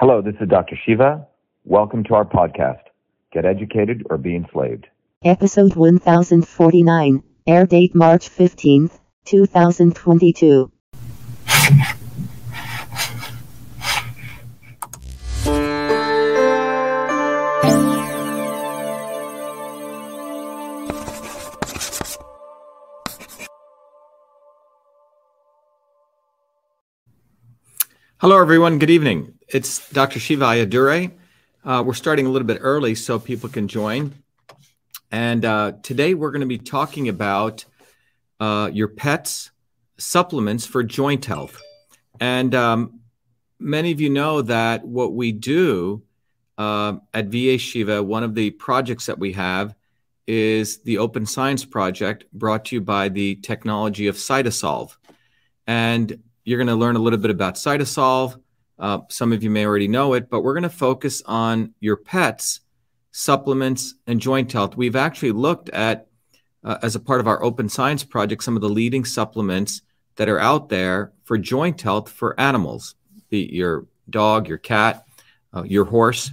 Hello, 0.00 0.22
this 0.22 0.36
is 0.40 0.48
Dr. 0.48 0.76
Shiva. 0.86 1.26
Welcome 1.64 2.04
to 2.04 2.14
our 2.14 2.24
podcast, 2.24 2.82
Get 3.32 3.44
Educated 3.44 4.06
or 4.08 4.16
Be 4.16 4.36
Enslaved. 4.36 4.86
Episode 5.24 5.74
1049, 5.74 7.24
air 7.48 7.66
date 7.66 7.96
March 7.96 8.30
15th, 8.30 8.92
2022. 9.24 10.70
Hello, 28.20 28.36
everyone. 28.40 28.80
Good 28.80 28.90
evening. 28.90 29.34
It's 29.46 29.88
Dr. 29.90 30.18
Shiva 30.18 30.44
Ayyadurai. 30.44 31.12
Uh, 31.64 31.84
we're 31.86 31.94
starting 31.94 32.26
a 32.26 32.30
little 32.30 32.48
bit 32.48 32.58
early 32.60 32.96
so 32.96 33.20
people 33.20 33.48
can 33.48 33.68
join. 33.68 34.12
And 35.12 35.44
uh, 35.44 35.74
today 35.84 36.14
we're 36.14 36.32
going 36.32 36.40
to 36.40 36.46
be 36.48 36.58
talking 36.58 37.08
about 37.08 37.64
uh, 38.40 38.70
your 38.72 38.88
pet's 38.88 39.52
supplements 39.98 40.66
for 40.66 40.82
joint 40.82 41.26
health. 41.26 41.62
And 42.18 42.56
um, 42.56 43.02
many 43.60 43.92
of 43.92 44.00
you 44.00 44.10
know 44.10 44.42
that 44.42 44.84
what 44.84 45.12
we 45.12 45.30
do 45.30 46.02
uh, 46.58 46.96
at 47.14 47.26
VA 47.26 47.56
Shiva, 47.56 48.02
one 48.02 48.24
of 48.24 48.34
the 48.34 48.50
projects 48.50 49.06
that 49.06 49.20
we 49.20 49.34
have 49.34 49.76
is 50.26 50.78
the 50.78 50.98
Open 50.98 51.24
Science 51.24 51.64
Project 51.64 52.24
brought 52.32 52.64
to 52.64 52.74
you 52.74 52.80
by 52.80 53.10
the 53.10 53.36
technology 53.36 54.08
of 54.08 54.16
Cytosolve. 54.16 54.96
And 55.68 56.20
you're 56.48 56.56
going 56.58 56.66
to 56.66 56.74
learn 56.74 56.96
a 56.96 56.98
little 56.98 57.18
bit 57.18 57.30
about 57.30 57.56
Cytosolve. 57.56 58.40
Uh, 58.78 59.00
some 59.10 59.34
of 59.34 59.42
you 59.42 59.50
may 59.50 59.66
already 59.66 59.86
know 59.86 60.14
it, 60.14 60.30
but 60.30 60.40
we're 60.40 60.54
going 60.54 60.62
to 60.62 60.70
focus 60.70 61.20
on 61.26 61.74
your 61.78 61.96
pets, 61.96 62.60
supplements, 63.10 63.94
and 64.06 64.18
joint 64.18 64.50
health. 64.50 64.74
We've 64.74 64.96
actually 64.96 65.32
looked 65.32 65.68
at, 65.68 66.06
uh, 66.64 66.78
as 66.82 66.96
a 66.96 67.00
part 67.00 67.20
of 67.20 67.26
our 67.26 67.42
open 67.42 67.68
science 67.68 68.02
project, 68.02 68.42
some 68.42 68.56
of 68.56 68.62
the 68.62 68.68
leading 68.70 69.04
supplements 69.04 69.82
that 70.16 70.30
are 70.30 70.38
out 70.38 70.70
there 70.70 71.12
for 71.24 71.36
joint 71.36 71.82
health 71.82 72.08
for 72.08 72.38
animals, 72.40 72.94
be 73.28 73.44
your 73.52 73.86
dog, 74.08 74.48
your 74.48 74.56
cat, 74.56 75.04
uh, 75.54 75.64
your 75.64 75.84
horse. 75.84 76.32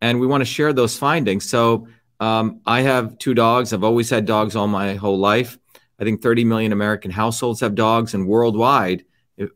And 0.00 0.20
we 0.20 0.28
want 0.28 0.42
to 0.42 0.46
share 0.46 0.72
those 0.72 0.96
findings. 0.96 1.50
So 1.50 1.88
um, 2.20 2.60
I 2.66 2.82
have 2.82 3.18
two 3.18 3.34
dogs. 3.34 3.72
I've 3.72 3.82
always 3.82 4.10
had 4.10 4.26
dogs 4.26 4.54
all 4.54 4.68
my 4.68 4.94
whole 4.94 5.18
life. 5.18 5.58
I 5.98 6.04
think 6.04 6.22
30 6.22 6.44
million 6.44 6.70
American 6.70 7.10
households 7.10 7.60
have 7.62 7.74
dogs, 7.74 8.14
and 8.14 8.28
worldwide, 8.28 9.05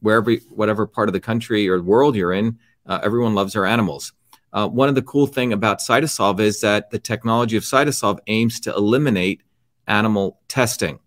wherever, 0.01 0.33
whatever 0.51 0.87
part 0.87 1.09
of 1.09 1.13
the 1.13 1.21
country 1.21 1.69
or 1.69 1.81
world 1.83 2.17
you're 2.17 2.33
in, 2.33 2.59
uh, 2.87 3.01
everyone 3.03 3.35
loves 3.35 3.53
their 3.53 3.67
animals. 3.67 4.13
Uh, 4.53 4.67
one 4.67 4.89
of 4.89 4.95
the 4.95 5.03
cool 5.03 5.27
thing 5.27 5.53
about 5.53 5.79
Cytosolve 5.79 6.41
is 6.41 6.61
that 6.61 6.91
the 6.91 6.99
technology 6.99 7.57
of 7.57 7.63
Cytosolve 7.63 8.19
aims 8.27 8.59
to 8.61 8.75
eliminate 8.75 9.43
animal 9.87 10.41
testing, 10.49 10.99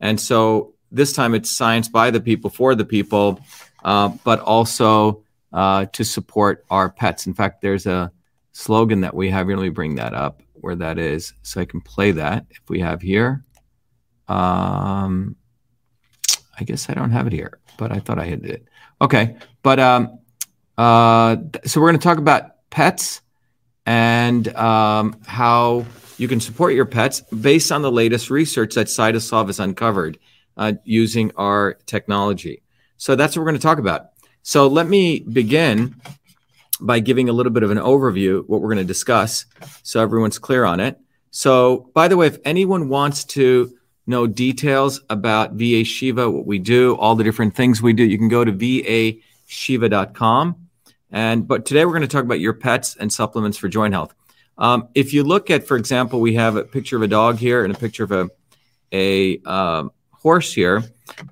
and 0.00 0.18
so 0.18 0.74
this 0.90 1.12
time 1.12 1.34
it's 1.34 1.50
science 1.50 1.88
by 1.88 2.10
the 2.10 2.20
people 2.20 2.50
for 2.50 2.74
the 2.74 2.84
people, 2.84 3.40
uh, 3.84 4.08
but 4.24 4.40
also 4.40 5.22
uh, 5.52 5.86
to 5.86 6.04
support 6.04 6.64
our 6.68 6.90
pets. 6.90 7.26
In 7.26 7.34
fact, 7.34 7.62
there's 7.62 7.86
a 7.86 8.10
slogan 8.52 9.02
that 9.02 9.14
we 9.14 9.30
have 9.30 9.46
here. 9.46 9.56
Let 9.56 9.62
me 9.62 9.68
bring 9.70 9.94
that 9.94 10.14
up 10.14 10.42
where 10.54 10.74
that 10.76 10.98
is, 10.98 11.32
so 11.42 11.60
I 11.60 11.64
can 11.64 11.80
play 11.80 12.10
that 12.12 12.46
if 12.50 12.62
we 12.68 12.80
have 12.80 13.00
here. 13.00 13.44
Um, 14.26 15.36
I 16.58 16.64
guess 16.64 16.90
I 16.90 16.94
don't 16.94 17.12
have 17.12 17.26
it 17.26 17.32
here, 17.32 17.59
but 17.80 17.90
I 17.90 17.98
thought 17.98 18.18
I 18.18 18.26
had 18.26 18.44
it. 18.44 18.68
Okay, 19.00 19.36
but 19.62 19.80
um, 19.80 20.18
uh, 20.76 21.36
so 21.64 21.80
we're 21.80 21.88
going 21.88 21.98
to 21.98 22.04
talk 22.04 22.18
about 22.18 22.68
pets 22.68 23.22
and 23.86 24.46
um, 24.54 25.18
how 25.26 25.86
you 26.18 26.28
can 26.28 26.40
support 26.40 26.74
your 26.74 26.84
pets 26.84 27.22
based 27.22 27.72
on 27.72 27.80
the 27.80 27.90
latest 27.90 28.28
research 28.28 28.74
that 28.74 28.88
Cytosolve 28.88 29.46
has 29.46 29.58
uncovered 29.58 30.18
uh, 30.58 30.74
using 30.84 31.32
our 31.36 31.78
technology. 31.86 32.62
So 32.98 33.16
that's 33.16 33.34
what 33.34 33.40
we're 33.40 33.50
going 33.50 33.60
to 33.60 33.66
talk 33.66 33.78
about. 33.78 34.10
So 34.42 34.66
let 34.66 34.86
me 34.86 35.20
begin 35.20 35.96
by 36.82 37.00
giving 37.00 37.30
a 37.30 37.32
little 37.32 37.52
bit 37.52 37.62
of 37.62 37.70
an 37.70 37.78
overview 37.78 38.46
what 38.46 38.60
we're 38.60 38.68
going 38.68 38.78
to 38.78 38.84
discuss 38.84 39.46
so 39.82 40.02
everyone's 40.02 40.38
clear 40.38 40.66
on 40.66 40.80
it. 40.80 41.00
So 41.30 41.90
by 41.94 42.08
the 42.08 42.18
way, 42.18 42.26
if 42.26 42.38
anyone 42.44 42.90
wants 42.90 43.24
to 43.36 43.74
know 44.06 44.26
details 44.26 45.00
about 45.08 45.52
VA 45.52 45.84
Shiva, 45.84 46.30
what 46.30 46.46
we 46.46 46.58
do, 46.58 46.96
all 46.96 47.14
the 47.14 47.24
different 47.24 47.54
things 47.54 47.80
we 47.82 47.92
do, 47.92 48.04
you 48.04 48.18
can 48.18 48.28
go 48.28 48.44
to 48.44 48.52
vashiva.com. 48.52 49.16
And 51.12 51.48
but 51.48 51.64
today 51.64 51.84
we're 51.84 51.92
going 51.92 52.02
to 52.02 52.08
talk 52.08 52.24
about 52.24 52.40
your 52.40 52.52
pets 52.52 52.96
and 52.96 53.12
supplements 53.12 53.58
for 53.58 53.68
joint 53.68 53.94
health. 53.94 54.14
Um, 54.58 54.88
if 54.94 55.12
you 55.12 55.24
look 55.24 55.50
at, 55.50 55.66
for 55.66 55.76
example, 55.76 56.20
we 56.20 56.34
have 56.34 56.56
a 56.56 56.64
picture 56.64 56.96
of 56.96 57.02
a 57.02 57.08
dog 57.08 57.38
here 57.38 57.64
and 57.64 57.74
a 57.74 57.78
picture 57.78 58.04
of 58.04 58.12
a 58.12 58.28
a 58.92 59.38
um, 59.42 59.92
horse 60.12 60.52
here. 60.52 60.84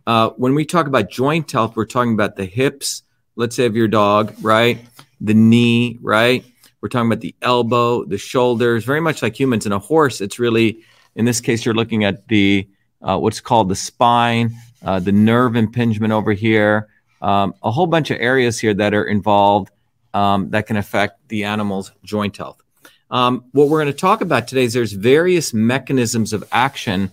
Uh, 0.06 0.30
when 0.30 0.54
we 0.54 0.64
talk 0.64 0.86
about 0.86 1.10
joint 1.10 1.50
health, 1.50 1.76
we're 1.76 1.84
talking 1.84 2.14
about 2.14 2.36
the 2.36 2.44
hips. 2.44 3.02
Let's 3.36 3.54
say 3.54 3.66
of 3.66 3.76
your 3.76 3.88
dog, 3.88 4.34
right? 4.40 4.78
The 5.20 5.34
knee, 5.34 5.98
right? 6.00 6.44
We're 6.80 6.88
talking 6.88 7.10
about 7.10 7.20
the 7.20 7.34
elbow, 7.42 8.04
the 8.04 8.18
shoulders, 8.18 8.84
very 8.84 9.00
much 9.00 9.22
like 9.22 9.38
humans. 9.38 9.66
In 9.66 9.72
a 9.72 9.78
horse, 9.78 10.20
it's 10.20 10.38
really 10.38 10.80
in 11.18 11.24
this 11.24 11.40
case, 11.40 11.66
you're 11.66 11.74
looking 11.74 12.04
at 12.04 12.26
the 12.28 12.66
uh, 13.02 13.18
what's 13.18 13.40
called 13.40 13.68
the 13.68 13.76
spine, 13.76 14.54
uh, 14.82 15.00
the 15.00 15.12
nerve 15.12 15.56
impingement 15.56 16.12
over 16.12 16.32
here, 16.32 16.88
um, 17.20 17.54
a 17.62 17.70
whole 17.70 17.88
bunch 17.88 18.10
of 18.10 18.18
areas 18.20 18.58
here 18.58 18.72
that 18.72 18.94
are 18.94 19.04
involved 19.04 19.70
um, 20.14 20.50
that 20.50 20.66
can 20.66 20.76
affect 20.76 21.28
the 21.28 21.44
animal's 21.44 21.92
joint 22.04 22.36
health. 22.36 22.60
Um, 23.10 23.44
what 23.52 23.68
we're 23.68 23.82
going 23.82 23.92
to 23.92 23.98
talk 23.98 24.20
about 24.20 24.46
today 24.46 24.64
is 24.64 24.74
there's 24.74 24.92
various 24.92 25.52
mechanisms 25.52 26.32
of 26.32 26.44
action 26.52 27.10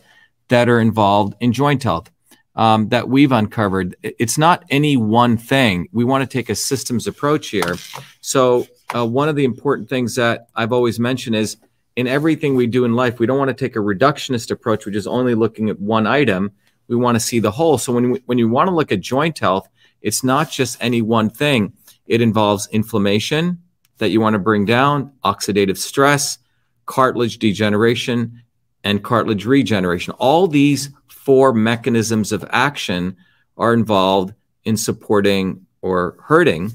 that 0.49 0.69
are 0.69 0.79
involved 0.79 1.33
in 1.39 1.51
joint 1.51 1.81
health 1.81 2.11
um, 2.55 2.89
that 2.89 3.09
we've 3.09 3.31
uncovered. 3.31 3.95
It's 4.03 4.37
not 4.37 4.63
any 4.69 4.97
one 4.97 5.35
thing. 5.35 5.87
We 5.91 6.03
want 6.03 6.29
to 6.29 6.31
take 6.31 6.49
a 6.49 6.55
systems 6.55 7.07
approach 7.07 7.47
here. 7.47 7.75
So 8.21 8.67
uh, 8.95 9.05
one 9.05 9.29
of 9.29 9.35
the 9.35 9.45
important 9.45 9.89
things 9.89 10.15
that 10.15 10.47
I've 10.55 10.71
always 10.71 10.99
mentioned 10.99 11.35
is 11.35 11.57
in 11.95 12.07
everything 12.07 12.55
we 12.55 12.67
do 12.67 12.85
in 12.85 12.93
life, 12.93 13.19
we 13.19 13.25
don't 13.25 13.37
want 13.37 13.49
to 13.49 13.53
take 13.53 13.75
a 13.75 13.79
reductionist 13.79 14.51
approach, 14.51 14.85
which 14.85 14.95
is 14.95 15.07
only 15.07 15.35
looking 15.35 15.69
at 15.69 15.79
one 15.79 16.05
item. 16.05 16.51
We 16.87 16.95
want 16.95 17.15
to 17.15 17.19
see 17.19 17.39
the 17.39 17.51
whole. 17.51 17.77
So 17.77 17.93
when 17.93 18.11
we, 18.11 18.21
when 18.25 18.37
you 18.37 18.49
want 18.49 18.67
to 18.67 18.75
look 18.75 18.91
at 18.91 18.99
joint 18.99 19.39
health, 19.39 19.67
it's 20.01 20.23
not 20.23 20.51
just 20.51 20.77
any 20.81 21.01
one 21.01 21.29
thing. 21.29 21.73
It 22.05 22.21
involves 22.21 22.67
inflammation 22.71 23.61
that 23.97 24.09
you 24.09 24.19
want 24.19 24.33
to 24.33 24.39
bring 24.39 24.65
down, 24.65 25.11
oxidative 25.23 25.77
stress, 25.77 26.37
cartilage 26.85 27.39
degeneration, 27.39 28.43
and 28.83 29.03
cartilage 29.03 29.45
regeneration. 29.45 30.13
All 30.19 30.47
these 30.47 30.89
four 31.07 31.53
mechanisms 31.53 32.31
of 32.31 32.45
action 32.49 33.15
are 33.57 33.73
involved 33.73 34.33
in 34.65 34.77
supporting 34.77 35.65
or 35.81 36.17
hurting 36.21 36.73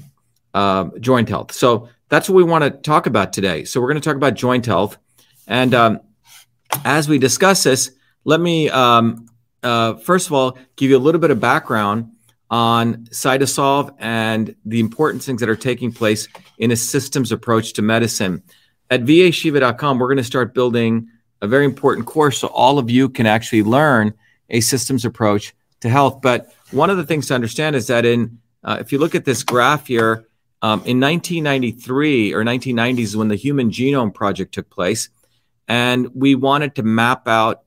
uh, 0.53 0.89
joint 0.99 1.29
health. 1.29 1.51
So 1.53 1.87
that's 2.09 2.27
what 2.27 2.35
we 2.35 2.43
want 2.43 2.63
to 2.63 2.71
talk 2.71 3.05
about 3.05 3.31
today. 3.31 3.63
So 3.63 3.79
we're 3.79 3.87
going 3.87 4.01
to 4.01 4.05
talk 4.09 4.17
about 4.17 4.33
joint 4.33 4.65
health. 4.65 4.97
And 5.47 5.73
um, 5.73 5.99
as 6.85 7.09
we 7.09 7.17
discuss 7.17 7.63
this, 7.63 7.91
let 8.23 8.39
me 8.39 8.69
um, 8.69 9.27
uh, 9.63 9.95
first 9.95 10.27
of 10.27 10.33
all 10.33 10.57
give 10.75 10.89
you 10.89 10.97
a 10.97 10.99
little 10.99 11.21
bit 11.21 11.31
of 11.31 11.39
background 11.39 12.11
on 12.49 13.05
Cytosolve 13.05 13.95
and 13.99 14.55
the 14.65 14.79
important 14.79 15.23
things 15.23 15.39
that 15.39 15.49
are 15.49 15.55
taking 15.55 15.91
place 15.91 16.27
in 16.57 16.71
a 16.71 16.75
systems 16.75 17.31
approach 17.31 17.73
to 17.73 17.81
medicine. 17.81 18.43
At 18.89 19.03
vashiva.com, 19.03 19.99
we're 19.99 20.07
going 20.07 20.17
to 20.17 20.23
start 20.23 20.53
building 20.53 21.07
a 21.41 21.47
very 21.47 21.65
important 21.65 22.05
course 22.05 22.39
so 22.39 22.47
all 22.49 22.77
of 22.77 22.89
you 22.89 23.09
can 23.09 23.25
actually 23.25 23.63
learn 23.63 24.13
a 24.49 24.59
systems 24.59 25.05
approach 25.05 25.53
to 25.79 25.89
health. 25.89 26.21
But 26.21 26.53
one 26.71 26.89
of 26.89 26.97
the 26.97 27.05
things 27.05 27.27
to 27.27 27.35
understand 27.35 27.75
is 27.75 27.87
that 27.87 28.05
in 28.05 28.39
uh, 28.63 28.77
if 28.79 28.91
you 28.91 28.99
look 28.99 29.15
at 29.15 29.25
this 29.25 29.43
graph 29.43 29.87
here, 29.87 30.27
um, 30.61 30.83
in 30.85 30.99
1993 30.99 32.33
or 32.33 32.43
1990s 32.43 33.15
when 33.15 33.29
the 33.29 33.35
Human 33.35 33.71
Genome 33.71 34.13
Project 34.13 34.53
took 34.53 34.69
place, 34.69 35.09
and 35.67 36.09
we 36.13 36.35
wanted 36.35 36.75
to 36.75 36.83
map 36.83 37.27
out 37.27 37.63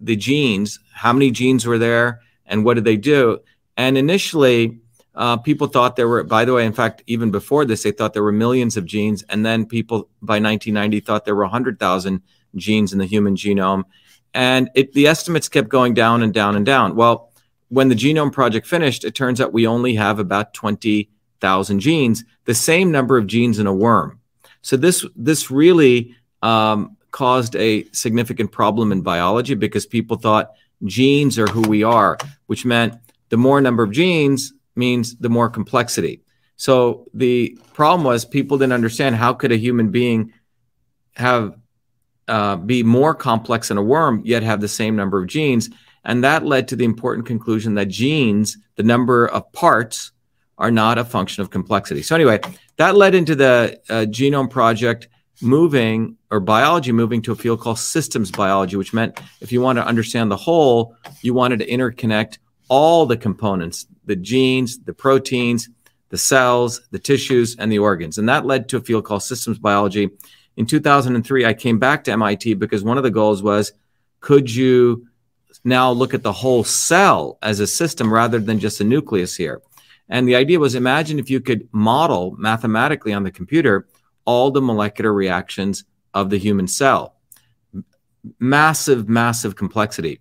the 0.00 0.16
genes. 0.16 0.80
How 0.92 1.12
many 1.12 1.30
genes 1.30 1.66
were 1.66 1.78
there 1.78 2.20
and 2.46 2.64
what 2.64 2.74
did 2.74 2.84
they 2.84 2.96
do? 2.96 3.40
And 3.76 3.96
initially 3.96 4.80
uh, 5.14 5.36
people 5.36 5.68
thought 5.68 5.96
there 5.96 6.08
were 6.08 6.24
by 6.24 6.44
the 6.44 6.52
way 6.52 6.66
in 6.66 6.72
fact 6.72 7.02
even 7.06 7.30
before 7.30 7.64
this 7.64 7.82
they 7.82 7.92
thought 7.92 8.12
there 8.12 8.22
were 8.22 8.32
millions 8.32 8.76
of 8.76 8.84
genes. 8.84 9.22
And 9.28 9.44
then 9.46 9.66
people 9.66 10.08
by 10.20 10.40
1990 10.40 11.00
thought 11.00 11.24
there 11.24 11.36
were 11.36 11.44
100000 11.44 12.22
genes 12.56 12.92
in 12.92 12.98
the 12.98 13.06
human 13.06 13.36
genome. 13.36 13.84
And 14.32 14.68
it, 14.74 14.92
the 14.92 15.06
estimates 15.06 15.48
kept 15.48 15.68
going 15.68 15.94
down 15.94 16.22
and 16.22 16.34
down 16.34 16.56
and 16.56 16.66
down. 16.66 16.96
Well 16.96 17.30
when 17.68 17.88
the 17.88 17.94
genome 17.94 18.32
project 18.32 18.66
finished 18.66 19.04
it 19.04 19.14
turns 19.14 19.40
out 19.40 19.52
we 19.52 19.66
only 19.66 19.94
have 19.94 20.18
about 20.18 20.54
20000 20.54 21.80
genes 21.80 22.24
the 22.44 22.54
same 22.54 22.90
number 22.90 23.16
of 23.16 23.26
genes 23.26 23.58
in 23.58 23.66
a 23.66 23.74
worm. 23.74 24.20
So 24.62 24.76
this 24.76 25.06
this 25.14 25.50
really 25.50 26.16
um, 26.42 26.93
caused 27.14 27.54
a 27.54 27.84
significant 27.92 28.50
problem 28.50 28.90
in 28.90 29.00
biology 29.00 29.54
because 29.54 29.86
people 29.86 30.16
thought 30.16 30.50
genes 30.82 31.38
are 31.38 31.46
who 31.46 31.62
we 31.62 31.84
are, 31.84 32.18
which 32.46 32.64
meant 32.64 32.92
the 33.28 33.36
more 33.36 33.60
number 33.60 33.84
of 33.84 33.92
genes 33.92 34.52
means 34.74 35.16
the 35.18 35.28
more 35.28 35.48
complexity. 35.48 36.22
So 36.56 37.06
the 37.14 37.56
problem 37.72 38.02
was 38.02 38.24
people 38.24 38.58
didn't 38.58 38.72
understand 38.72 39.14
how 39.14 39.32
could 39.32 39.52
a 39.52 39.56
human 39.56 39.92
being 39.92 40.32
have 41.12 41.56
uh, 42.26 42.56
be 42.56 42.82
more 42.82 43.14
complex 43.14 43.68
than 43.68 43.78
a 43.78 43.82
worm 43.82 44.22
yet 44.24 44.42
have 44.42 44.60
the 44.60 44.66
same 44.66 44.96
number 44.96 45.22
of 45.22 45.28
genes, 45.28 45.70
and 46.04 46.24
that 46.24 46.44
led 46.44 46.66
to 46.66 46.76
the 46.76 46.84
important 46.84 47.28
conclusion 47.28 47.74
that 47.74 47.86
genes, 47.86 48.58
the 48.74 48.82
number 48.82 49.26
of 49.26 49.52
parts, 49.52 50.10
are 50.58 50.72
not 50.72 50.98
a 50.98 51.04
function 51.04 51.42
of 51.42 51.50
complexity. 51.50 52.02
So 52.02 52.16
anyway, 52.16 52.40
that 52.76 52.96
led 52.96 53.14
into 53.14 53.36
the 53.36 53.80
uh, 53.88 54.06
genome 54.06 54.50
project 54.50 55.06
moving 55.42 56.16
or 56.30 56.40
biology 56.40 56.92
moving 56.92 57.22
to 57.22 57.32
a 57.32 57.36
field 57.36 57.60
called 57.60 57.78
systems 57.78 58.30
biology, 58.30 58.76
which 58.76 58.92
meant 58.92 59.20
if 59.40 59.52
you 59.52 59.60
want 59.60 59.78
to 59.78 59.86
understand 59.86 60.30
the 60.30 60.36
whole, 60.36 60.96
you 61.22 61.34
wanted 61.34 61.58
to 61.58 61.66
interconnect 61.66 62.38
all 62.68 63.06
the 63.06 63.16
components, 63.16 63.86
the 64.04 64.16
genes, 64.16 64.78
the 64.78 64.94
proteins, 64.94 65.68
the 66.08 66.18
cells, 66.18 66.80
the 66.90 66.98
tissues, 66.98 67.56
and 67.56 67.70
the 67.70 67.78
organs. 67.78 68.18
And 68.18 68.28
that 68.28 68.46
led 68.46 68.68
to 68.68 68.76
a 68.76 68.80
field 68.80 69.04
called 69.04 69.22
systems 69.22 69.58
biology. 69.58 70.10
In 70.56 70.66
2003, 70.66 71.44
I 71.44 71.54
came 71.54 71.78
back 71.78 72.04
to 72.04 72.12
MIT 72.12 72.54
because 72.54 72.84
one 72.84 72.96
of 72.96 73.02
the 73.02 73.10
goals 73.10 73.42
was 73.42 73.72
could 74.20 74.54
you 74.54 75.06
now 75.64 75.90
look 75.90 76.14
at 76.14 76.22
the 76.22 76.32
whole 76.32 76.64
cell 76.64 77.38
as 77.42 77.60
a 77.60 77.66
system 77.66 78.12
rather 78.12 78.38
than 78.38 78.58
just 78.58 78.80
a 78.80 78.84
nucleus 78.84 79.36
here? 79.36 79.60
And 80.08 80.28
the 80.28 80.36
idea 80.36 80.58
was 80.58 80.74
imagine 80.74 81.18
if 81.18 81.30
you 81.30 81.40
could 81.40 81.68
model 81.72 82.36
mathematically 82.38 83.12
on 83.12 83.24
the 83.24 83.30
computer 83.30 83.86
all 84.24 84.50
the 84.50 84.62
molecular 84.62 85.12
reactions 85.12 85.84
of 86.12 86.30
the 86.30 86.38
human 86.38 86.66
cell. 86.66 87.16
Massive, 88.38 89.08
massive 89.08 89.56
complexity. 89.56 90.20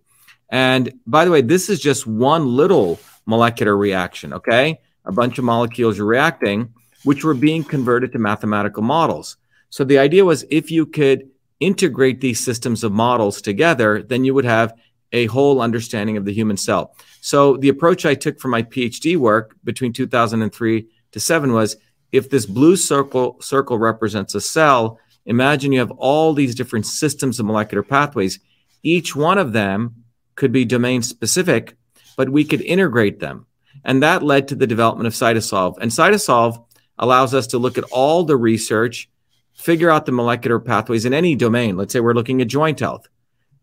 And 0.50 0.94
by 1.07 1.25
the 1.25 1.31
way, 1.31 1.41
this 1.41 1.69
is 1.69 1.79
just 1.79 2.05
one 2.05 2.45
little 2.45 3.00
molecular 3.25 3.75
reaction, 3.75 4.33
okay? 4.33 4.79
A 5.05 5.11
bunch 5.11 5.38
of 5.38 5.45
molecules 5.45 6.00
are 6.00 6.05
reacting, 6.05 6.73
which 7.03 7.23
were 7.23 7.33
being 7.33 7.63
converted 7.63 8.11
to 8.11 8.19
mathematical 8.19 8.83
models. 8.83 9.38
So 9.69 9.83
the 9.83 9.97
idea 9.97 10.25
was 10.25 10.45
if 10.49 10.69
you 10.69 10.85
could 10.85 11.29
integrate 11.59 12.21
these 12.21 12.44
systems 12.44 12.83
of 12.83 12.91
models 12.91 13.41
together, 13.41 14.03
then 14.03 14.25
you 14.25 14.33
would 14.33 14.45
have 14.45 14.73
a 15.11 15.27
whole 15.27 15.61
understanding 15.61 16.17
of 16.17 16.25
the 16.25 16.33
human 16.33 16.57
cell. 16.57 16.95
So 17.21 17.57
the 17.57 17.69
approach 17.69 18.06
I 18.06 18.15
took 18.15 18.39
for 18.39 18.49
my 18.49 18.63
PhD 18.63 19.15
work 19.15 19.56
between 19.63 19.94
2003 19.94 20.88
to 21.11 21.19
7 21.19 21.53
was 21.53 21.77
if 22.13 22.30
this 22.30 22.45
blue 22.45 22.77
circle 22.77 23.36
circle 23.42 23.77
represents 23.77 24.36
a 24.36 24.39
cell, 24.39 25.00
imagine 25.25 25.71
you 25.74 25.80
have 25.80 25.92
all 25.92 26.33
these 26.33 26.56
different 26.56 26.86
systems 26.86 27.39
of 27.39 27.48
molecular 27.48 27.83
pathways. 27.83 28.39
Each 28.83 29.15
one 29.15 29.39
of 29.39 29.51
them 29.51 30.06
could 30.36 30.51
be 30.51 30.63
domain 30.63 31.01
specific, 31.01 31.75
but 32.15 32.30
we 32.30 32.45
could 32.45 32.62
integrate 32.62 33.19
them. 33.19 33.48
And 33.83 34.04
that 34.04 34.21
led 34.21 34.48
to 34.48 34.56
the 34.56 34.68
development 34.68 35.07
of 35.07 35.13
Cytosolve. 35.13 35.80
And 35.80 35.89
Cytosolve 35.89 36.63
allows 37.00 37.33
us 37.33 37.48
to 37.48 37.57
look 37.57 37.80
at 37.80 37.83
all 37.86 38.24
the 38.24 38.38
research, 38.38 39.09
figure 39.54 39.89
out 39.89 40.06
the 40.06 40.12
molecular 40.12 40.59
pathways 40.59 41.06
in 41.06 41.13
any 41.13 41.36
domain. 41.36 41.75
Let's 41.75 41.94
say 41.94 42.00
we're 42.00 42.13
looking 42.13 42.42
at 42.42 42.48
joint 42.48 42.80
health, 42.80 43.07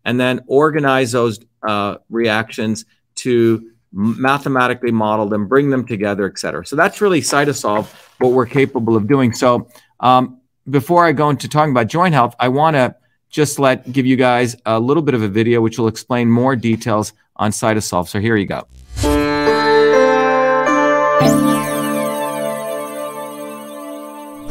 and 0.03 0.19
then 0.19 0.41
organize 0.47 1.13
those 1.13 1.39
uh, 1.65 1.95
reactions 2.09 2.83
to 3.15 3.71
mathematically 3.91 4.91
model 4.91 5.27
them, 5.27 5.47
bring 5.47 5.69
them 5.69 5.85
together, 5.85 6.25
et 6.25 6.39
cetera. 6.39 6.65
So 6.65 6.75
that's 6.75 7.01
really 7.01 7.21
Cytosolve, 7.21 7.87
what 8.19 8.31
we're 8.31 8.45
capable 8.45 8.95
of 8.95 9.07
doing. 9.07 9.33
So 9.33 9.67
um, 9.99 10.39
before 10.69 11.05
I 11.05 11.11
go 11.11 11.29
into 11.29 11.47
talking 11.47 11.71
about 11.71 11.87
joint 11.87 12.13
health, 12.13 12.35
I 12.39 12.47
want 12.47 12.75
to 12.75 12.95
just 13.29 13.59
let 13.59 13.91
give 13.91 14.05
you 14.05 14.15
guys 14.15 14.55
a 14.65 14.79
little 14.79 15.03
bit 15.03 15.13
of 15.15 15.21
a 15.21 15.27
video 15.27 15.61
which 15.61 15.77
will 15.77 15.87
explain 15.87 16.29
more 16.29 16.55
details 16.55 17.13
on 17.35 17.51
Cytosolve. 17.51 18.07
So 18.07 18.19
here 18.19 18.35
you 18.37 18.45
go. 18.45 18.67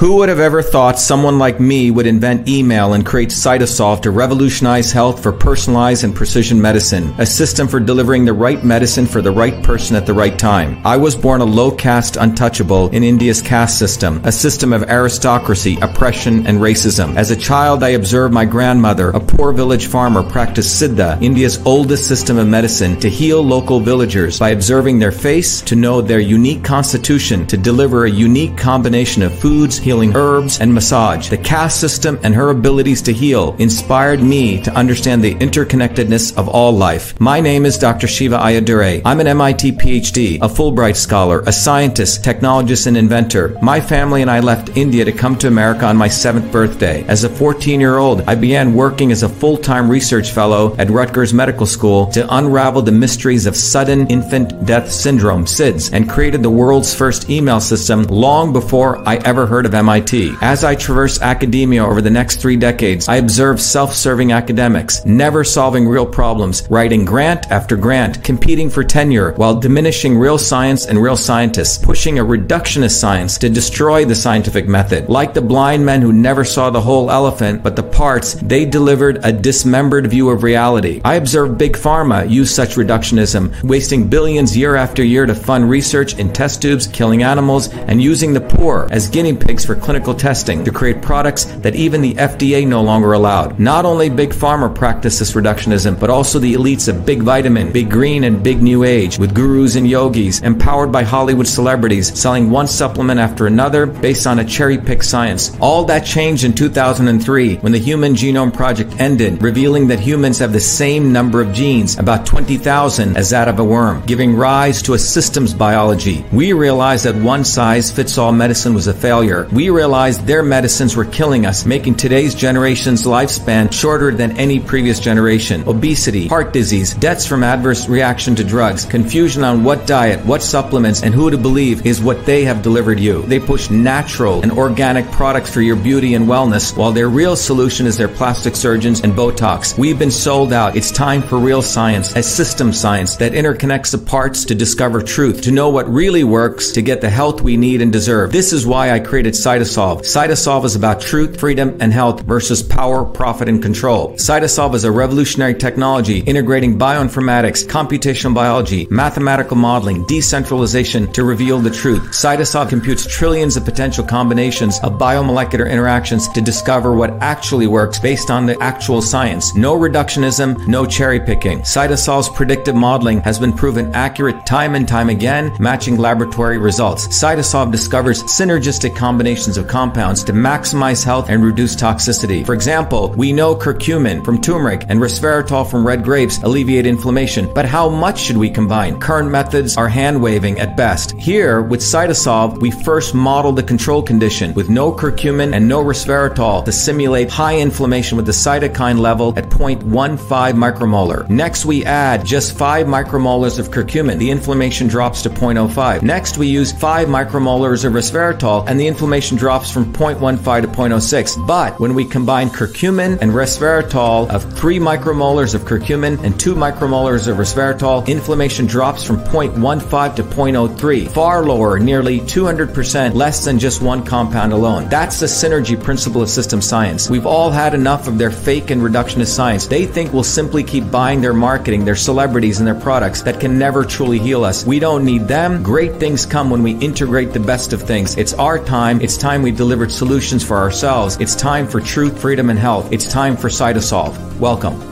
Who 0.00 0.17
would 0.17 0.31
have 0.31 0.41
ever 0.41 0.62
thought 0.62 0.99
someone 0.99 1.38
like 1.38 1.61
me 1.61 1.91
would 1.91 2.06
invent 2.06 2.49
email 2.49 2.94
and 2.94 3.05
create 3.05 3.29
Cytosolve 3.29 4.00
to 4.00 4.11
revolutionize 4.11 4.93
health 4.93 5.23
for 5.23 5.31
personalized 5.31 6.05
and 6.05 6.14
precision 6.14 6.58
medicine, 6.58 7.14
a 7.19 7.26
system 7.26 7.69
for 7.69 7.81
delivering 7.81 8.25
the 8.25 8.32
right 8.32 8.64
medicine 8.64 9.05
for 9.05 9.20
the 9.20 9.31
right 9.31 9.62
person 9.62 9.97
at 9.97 10.06
the 10.06 10.14
right 10.14 10.38
time? 10.38 10.81
I 10.87 10.97
was 10.97 11.14
born 11.14 11.43
a 11.43 11.44
low 11.44 11.70
caste 11.70 12.17
untouchable 12.17 12.88
in 12.93 13.05
India's 13.05 13.43
caste 13.43 13.79
system, 13.79 14.23
a 14.25 14.32
system 14.32 14.73
of 14.73 14.85
aristocracy, 14.85 15.76
oppression, 15.82 16.46
and 16.46 16.61
racism. 16.61 17.14
As 17.17 17.31
a 17.31 17.37
child, 17.37 17.82
I 17.82 17.91
observed 17.91 18.32
my 18.32 18.46
grandmother, 18.46 19.11
a 19.11 19.20
poor 19.20 19.53
village 19.53 19.88
farmer, 19.88 20.23
practice 20.23 20.81
Siddha, 20.81 21.20
India's 21.20 21.61
oldest 21.67 22.08
system 22.08 22.38
of 22.38 22.49
medicine, 22.49 22.99
to 23.00 23.11
heal 23.11 23.43
local 23.43 23.81
villagers 23.81 24.38
by 24.38 24.49
observing 24.49 24.99
their 24.99 25.12
face, 25.12 25.61
to 25.61 25.76
know 25.76 26.00
their 26.00 26.20
unique 26.20 26.64
constitution, 26.64 27.46
to 27.49 27.58
deliver 27.58 28.06
a 28.06 28.11
unique 28.11 28.56
combination 28.56 29.23
of 29.23 29.38
foods, 29.38 29.79
healing 29.90 30.14
herbs, 30.14 30.60
and 30.60 30.72
massage. 30.72 31.28
The 31.28 31.37
caste 31.37 31.81
system 31.81 32.20
and 32.22 32.32
her 32.32 32.50
abilities 32.50 33.02
to 33.02 33.12
heal 33.12 33.56
inspired 33.58 34.22
me 34.22 34.62
to 34.62 34.72
understand 34.72 35.20
the 35.20 35.34
interconnectedness 35.34 36.38
of 36.38 36.48
all 36.48 36.70
life. 36.70 37.19
My 37.19 37.40
name 37.40 37.66
is 37.66 37.76
Dr. 37.76 38.06
Shiva 38.06 38.38
Ayyadurai. 38.38 39.02
I'm 39.04 39.19
an 39.19 39.26
MIT 39.26 39.72
PhD, 39.72 40.37
a 40.37 40.48
Fulbright 40.48 40.94
scholar, 40.94 41.40
a 41.40 41.50
scientist, 41.50 42.22
technologist, 42.22 42.87
and 42.87 42.96
inventor. 42.96 43.58
My 43.62 43.81
family 43.81 44.22
and 44.22 44.31
I 44.31 44.38
left 44.38 44.76
India 44.76 45.04
to 45.04 45.10
come 45.10 45.37
to 45.38 45.48
America 45.48 45.87
on 45.87 45.96
my 45.96 46.06
seventh 46.06 46.52
birthday. 46.52 47.02
As 47.08 47.25
a 47.25 47.28
14 47.28 47.81
year 47.81 47.98
old, 47.98 48.20
I 48.28 48.36
began 48.36 48.75
working 48.75 49.10
as 49.10 49.25
a 49.25 49.28
full 49.28 49.56
time 49.56 49.90
research 49.90 50.31
fellow 50.31 50.76
at 50.76 50.88
Rutgers 50.88 51.34
Medical 51.34 51.66
School 51.66 52.06
to 52.12 52.32
unravel 52.36 52.82
the 52.82 52.93
mysteries 52.93 53.46
of 53.46 53.56
sudden 53.56 54.06
infant 54.06 54.66
death 54.66 54.93
syndrome, 54.93 55.46
SIDS, 55.46 55.93
and 55.93 56.08
created 56.08 56.44
the 56.44 56.56
world's 56.62 56.94
first 56.94 57.28
email 57.28 57.60
system 57.60 58.04
long 58.04 58.52
before 58.52 58.96
I 59.08 59.16
ever 59.25 59.46
heard 59.46 59.66
of 59.66 59.80
MIT. 59.81 60.35
As 60.43 60.62
I 60.62 60.75
traverse 60.75 61.23
academia 61.23 61.82
over 61.85 62.03
the 62.03 62.11
next 62.11 62.37
three 62.37 62.56
decades, 62.56 63.09
I 63.09 63.17
observe 63.17 63.61
self-serving 63.61 64.31
academics, 64.31 65.03
never 65.06 65.43
solving 65.43 65.88
real 65.88 66.05
problems, 66.06 66.69
writing 66.69 67.06
grant 67.06 67.50
after 67.50 67.77
grant, 67.77 68.23
competing 68.23 68.69
for 68.69 68.85
tenure, 68.85 69.32
while 69.32 69.59
diminishing 69.59 70.19
real 70.19 70.37
science 70.37 70.85
and 70.87 71.03
real 71.03 71.17
scientists, 71.17 71.79
pushing 71.79 72.19
a 72.19 72.25
reductionist 72.25 73.00
science 73.00 73.38
to 73.38 73.49
destroy 73.49 74.05
the 74.05 74.15
scientific 74.15 74.69
method. 74.69 75.09
Like 75.09 75.32
the 75.32 75.41
blind 75.41 75.85
men 75.87 76.03
who 76.03 76.12
never 76.12 76.44
saw 76.44 76.69
the 76.69 76.82
whole 76.82 77.11
elephant, 77.11 77.62
but 77.62 77.75
the 77.75 77.82
parts, 77.82 78.35
they 78.35 78.67
delivered 78.67 79.21
a 79.25 79.32
dismembered 79.32 80.09
view 80.09 80.29
of 80.29 80.43
reality. 80.43 81.00
I 81.06 81.15
observe 81.15 81.56
big 81.56 81.77
pharma 81.77 82.29
use 82.29 82.55
such 82.55 82.75
reductionism, 82.75 83.62
wasting 83.62 84.09
billions 84.09 84.55
year 84.55 84.77
after 84.77 85.03
year 85.03 85.25
to 85.25 85.35
fund 85.35 85.71
research 85.71 86.19
in 86.19 86.32
test 86.32 86.61
tubes, 86.61 86.87
killing 86.87 87.23
animals, 87.23 87.73
and 87.73 88.03
using 88.03 88.35
the 88.35 88.43
poor 88.43 88.88
as 88.91 89.09
guinea 89.09 89.35
pigs 89.35 89.69
for 89.70 89.76
clinical 89.76 90.12
testing 90.12 90.64
to 90.64 90.72
create 90.72 91.00
products 91.00 91.44
that 91.44 91.76
even 91.76 92.00
the 92.00 92.14
FDA 92.14 92.67
no 92.67 92.82
longer 92.82 93.12
allowed. 93.12 93.60
Not 93.60 93.84
only 93.84 94.10
Big 94.10 94.31
Pharma 94.31 94.74
practiced 94.74 95.20
this 95.20 95.34
reductionism, 95.34 96.00
but 96.00 96.10
also 96.10 96.41
the 96.41 96.55
elites 96.55 96.89
of 96.89 97.06
Big 97.06 97.22
Vitamin, 97.22 97.70
Big 97.70 97.89
Green, 97.89 98.24
and 98.24 98.43
Big 98.43 98.60
New 98.60 98.82
Age, 98.82 99.17
with 99.17 99.32
gurus 99.32 99.77
and 99.77 99.89
yogis, 99.89 100.41
empowered 100.43 100.91
by 100.91 101.05
Hollywood 101.05 101.46
celebrities, 101.46 102.19
selling 102.19 102.50
one 102.50 102.67
supplement 102.67 103.20
after 103.20 103.46
another 103.46 103.86
based 103.86 104.27
on 104.27 104.41
a 104.41 104.44
cherry 104.44 104.77
picked 104.77 105.05
science. 105.05 105.56
All 105.60 105.84
that 105.84 106.05
changed 106.05 106.43
in 106.43 106.53
2003 106.53 107.58
when 107.58 107.70
the 107.70 107.79
Human 107.79 108.15
Genome 108.15 108.53
Project 108.53 109.00
ended, 109.00 109.41
revealing 109.41 109.86
that 109.86 110.00
humans 110.00 110.41
have 110.41 110.53
the 110.53 110.58
same 110.58 111.12
number 111.12 111.41
of 111.41 111.53
genes, 111.53 111.96
about 111.96 112.27
20,000, 112.27 113.17
as 113.17 113.31
that 113.31 113.46
of 113.46 113.60
a 113.60 113.65
worm, 113.65 114.03
giving 114.06 114.34
rise 114.34 114.82
to 114.82 114.94
a 114.94 114.98
systems 114.98 115.55
biology. 115.55 116.24
We 116.32 116.55
realized 116.55 117.05
that 117.05 117.15
one 117.15 117.44
size 117.44 117.93
fits 117.93 118.19
all 118.19 118.32
medicine 118.32 118.74
was 118.74 118.89
a 118.89 118.94
failure. 118.94 119.46
We 119.52 119.69
realized 119.70 120.26
their 120.26 120.44
medicines 120.44 120.94
were 120.94 121.04
killing 121.04 121.44
us, 121.44 121.66
making 121.66 121.96
today's 121.96 122.36
generation's 122.36 123.02
lifespan 123.02 123.72
shorter 123.72 124.12
than 124.12 124.36
any 124.36 124.60
previous 124.60 125.00
generation. 125.00 125.64
Obesity, 125.66 126.28
heart 126.28 126.52
disease, 126.52 126.94
deaths 126.94 127.26
from 127.26 127.42
adverse 127.42 127.88
reaction 127.88 128.36
to 128.36 128.44
drugs, 128.44 128.84
confusion 128.84 129.42
on 129.42 129.64
what 129.64 129.88
diet, 129.88 130.24
what 130.24 130.44
supplements, 130.44 131.02
and 131.02 131.12
who 131.12 131.32
to 131.32 131.36
believe 131.36 131.84
is 131.84 132.00
what 132.00 132.24
they 132.26 132.44
have 132.44 132.62
delivered 132.62 133.00
you. 133.00 133.22
They 133.22 133.40
push 133.40 133.70
natural 133.70 134.40
and 134.42 134.52
organic 134.52 135.10
products 135.10 135.52
for 135.52 135.62
your 135.62 135.74
beauty 135.74 136.14
and 136.14 136.28
wellness, 136.28 136.76
while 136.76 136.92
their 136.92 137.08
real 137.08 137.34
solution 137.34 137.86
is 137.86 137.96
their 137.96 138.06
plastic 138.06 138.54
surgeons 138.54 139.00
and 139.00 139.14
Botox. 139.14 139.76
We've 139.76 139.98
been 139.98 140.12
sold 140.12 140.52
out. 140.52 140.76
It's 140.76 140.92
time 140.92 141.22
for 141.22 141.38
real 141.38 141.62
science, 141.62 142.14
a 142.14 142.22
system 142.22 142.72
science 142.72 143.16
that 143.16 143.32
interconnects 143.32 143.90
the 143.90 143.98
parts 143.98 144.44
to 144.44 144.54
discover 144.54 145.02
truth, 145.02 145.42
to 145.42 145.50
know 145.50 145.70
what 145.70 145.88
really 145.88 146.22
works, 146.22 146.70
to 146.72 146.82
get 146.82 147.00
the 147.00 147.10
health 147.10 147.40
we 147.40 147.56
need 147.56 147.82
and 147.82 147.92
deserve. 147.92 148.30
This 148.30 148.52
is 148.52 148.64
why 148.64 148.92
I 148.92 149.00
created 149.00 149.40
Cytosolve. 149.41 150.01
Cytosolve 150.01 150.67
is 150.67 150.77
about 150.77 151.01
truth, 151.01 151.41
freedom, 151.41 151.75
and 151.81 151.94
health 151.94 152.20
versus 152.25 152.63
power, 152.63 153.06
profit, 153.06 153.49
and 153.49 153.63
control. 153.63 154.11
Cytosolve 154.17 154.75
is 154.75 154.85
a 154.85 154.93
revolutionary 154.93 155.55
technology 155.55 156.19
integrating 156.19 156.79
bioinformatics, 156.79 157.67
computational 157.67 158.35
biology, 158.35 158.87
mathematical 158.91 159.56
modeling, 159.56 160.05
decentralization 160.05 161.11
to 161.15 161.25
reveal 161.25 161.59
the 161.59 161.70
truth. 161.70 162.03
Cytosolve 162.11 162.69
computes 162.69 163.06
trillions 163.06 163.56
of 163.56 163.65
potential 163.65 164.05
combinations 164.05 164.79
of 164.81 164.99
biomolecular 164.99 165.70
interactions 165.70 166.29
to 166.29 166.43
discover 166.43 166.94
what 166.94 167.11
actually 167.23 167.67
works 167.67 167.99
based 167.99 168.31
on 168.31 168.44
the 168.44 168.63
actual 168.63 169.01
science. 169.01 169.55
No 169.56 169.75
reductionism, 169.79 170.69
no 170.69 170.85
cherry 170.85 171.19
picking. 171.19 171.61
Cytosolve's 171.61 172.29
predictive 172.29 172.75
modeling 172.75 173.23
has 173.23 173.39
been 173.39 173.55
proven 173.55 173.94
accurate 173.94 174.44
time 174.44 174.75
and 174.75 174.87
time 174.87 175.09
again, 175.09 175.51
matching 175.59 175.97
laboratory 175.97 176.59
results. 176.59 177.09
Cytosolve 177.09 177.73
discovers 177.73 178.23
synergistic 178.25 178.94
combinations 178.94 179.30
of 179.31 179.69
compounds 179.69 180.25
to 180.25 180.32
maximize 180.32 181.05
health 181.05 181.31
and 181.31 181.44
reduce 181.44 181.77
toxicity. 181.77 182.44
For 182.44 182.53
example, 182.53 183.10
we 183.17 183.32
know 183.32 183.55
curcumin 183.55 184.25
from 184.25 184.41
turmeric 184.41 184.87
and 184.89 184.99
resveratrol 184.99 185.70
from 185.70 185.87
red 185.87 186.03
grapes 186.03 186.43
alleviate 186.43 186.84
inflammation, 186.84 187.49
but 187.55 187.65
how 187.65 187.89
much 187.89 188.19
should 188.19 188.37
we 188.37 188.51
combine? 188.51 188.99
Current 188.99 189.31
methods 189.31 189.77
are 189.77 189.89
hand 189.89 190.20
waving 190.20 190.58
at 190.58 190.77
best. 190.77 191.13
Here, 191.13 191.63
with 191.63 191.79
Cytosolve, 191.79 192.60
we 192.60 192.72
first 192.72 193.15
model 193.15 193.53
the 193.53 193.63
control 193.63 194.03
condition 194.03 194.53
with 194.55 194.69
no 194.69 194.91
curcumin 194.91 195.55
and 195.55 195.69
no 195.69 195.84
resveratrol 195.84 196.65
to 196.65 196.72
simulate 196.72 197.31
high 197.31 197.56
inflammation 197.56 198.17
with 198.17 198.27
the 198.27 198.32
cytokine 198.32 198.99
level 198.99 199.32
at 199.37 199.49
0.15 199.49 200.19
micromolar. 200.55 201.29
Next, 201.29 201.65
we 201.65 201.84
add 201.84 202.25
just 202.25 202.58
5 202.58 202.89
micromolars 202.89 203.60
of 203.60 203.70
curcumin. 203.70 204.19
The 204.19 204.32
inflammation 204.32 204.89
drops 204.89 205.22
to 205.22 205.31
0.05. 205.31 206.03
Next, 206.03 206.37
we 206.37 206.49
use 206.49 206.72
5 206.72 207.06
micromolars 207.06 207.84
of 207.84 207.93
resveratrol 207.93 208.65
and 208.67 208.81
the 208.81 208.89
inflammation 208.89 209.19
drops 209.29 209.70
from 209.70 209.93
0.15 209.93 210.62
to 210.62 210.69
0.06. 210.69 211.46
But 211.46 211.79
when 211.79 211.94
we 211.94 212.05
combine 212.05 212.48
curcumin 212.48 213.19
and 213.20 213.32
resveratrol 213.32 214.29
of 214.31 214.43
3 214.58 214.79
micromolars 214.79 215.55
of 215.55 215.62
curcumin 215.62 216.22
and 216.24 216.39
2 216.39 216.55
micromolars 216.55 217.29
of 217.29 217.36
resveratrol, 217.36 218.06
inflammation 218.06 218.67
drops 218.67 219.05
from 219.05 219.19
0.15 219.24 220.17
to 220.17 220.22
0.03, 220.22 221.08
far 221.10 221.44
lower, 221.44 221.79
nearly 221.79 222.20
200% 222.20 223.15
less 223.15 223.44
than 223.44 223.58
just 223.58 223.82
one 223.82 224.05
compound 224.05 224.53
alone. 224.53 224.89
That's 224.89 225.20
the 225.20 225.27
synergy 225.27 225.81
principle 225.81 226.22
of 226.22 226.31
system 226.31 226.62
science. 226.62 227.10
We've 227.10 227.27
all 227.27 227.50
had 227.50 227.74
enough 227.74 228.08
of 228.08 228.19
their 228.19 228.31
fake 228.31 228.70
and 228.70 228.81
reductionist 228.81 229.34
science. 229.34 229.67
They 229.67 229.86
think 229.86 230.12
we'll 230.12 230.24
simply 230.24 230.65
keep 230.65 230.91
buying 230.91 231.20
their 231.20 231.34
marketing, 231.34 231.84
their 231.84 231.96
celebrities, 231.96 232.58
and 232.58 232.67
their 232.67 232.81
products 232.81 233.22
that 233.22 233.41
can 233.41 233.58
never 233.58 233.84
truly 233.84 234.19
heal 234.19 234.44
us. 234.44 234.65
We 234.65 234.79
don't 234.79 235.05
need 235.05 235.29
them. 235.29 235.62
Great 235.62 235.96
things 235.96 236.24
come 236.24 236.50
when 236.50 236.62
we 236.62 236.72
integrate 236.79 237.32
the 237.32 237.41
best 237.41 237.72
of 237.72 237.82
things. 237.82 238.17
It's 238.17 238.34
our 238.34 238.58
time. 238.58 239.00
It's 239.00 239.09
time 239.17 239.43
we 239.43 239.50
delivered 239.50 239.90
solutions 239.90 240.44
for 240.44 240.56
ourselves. 240.56 241.17
It's 241.20 241.34
time 241.34 241.67
for 241.67 241.81
truth, 241.81 242.20
freedom, 242.20 242.50
and 242.50 242.58
health. 242.58 242.93
It's 242.93 243.06
time 243.06 243.36
for 243.36 243.48
Cytosolve. 243.48 244.38
Welcome. 244.38 244.90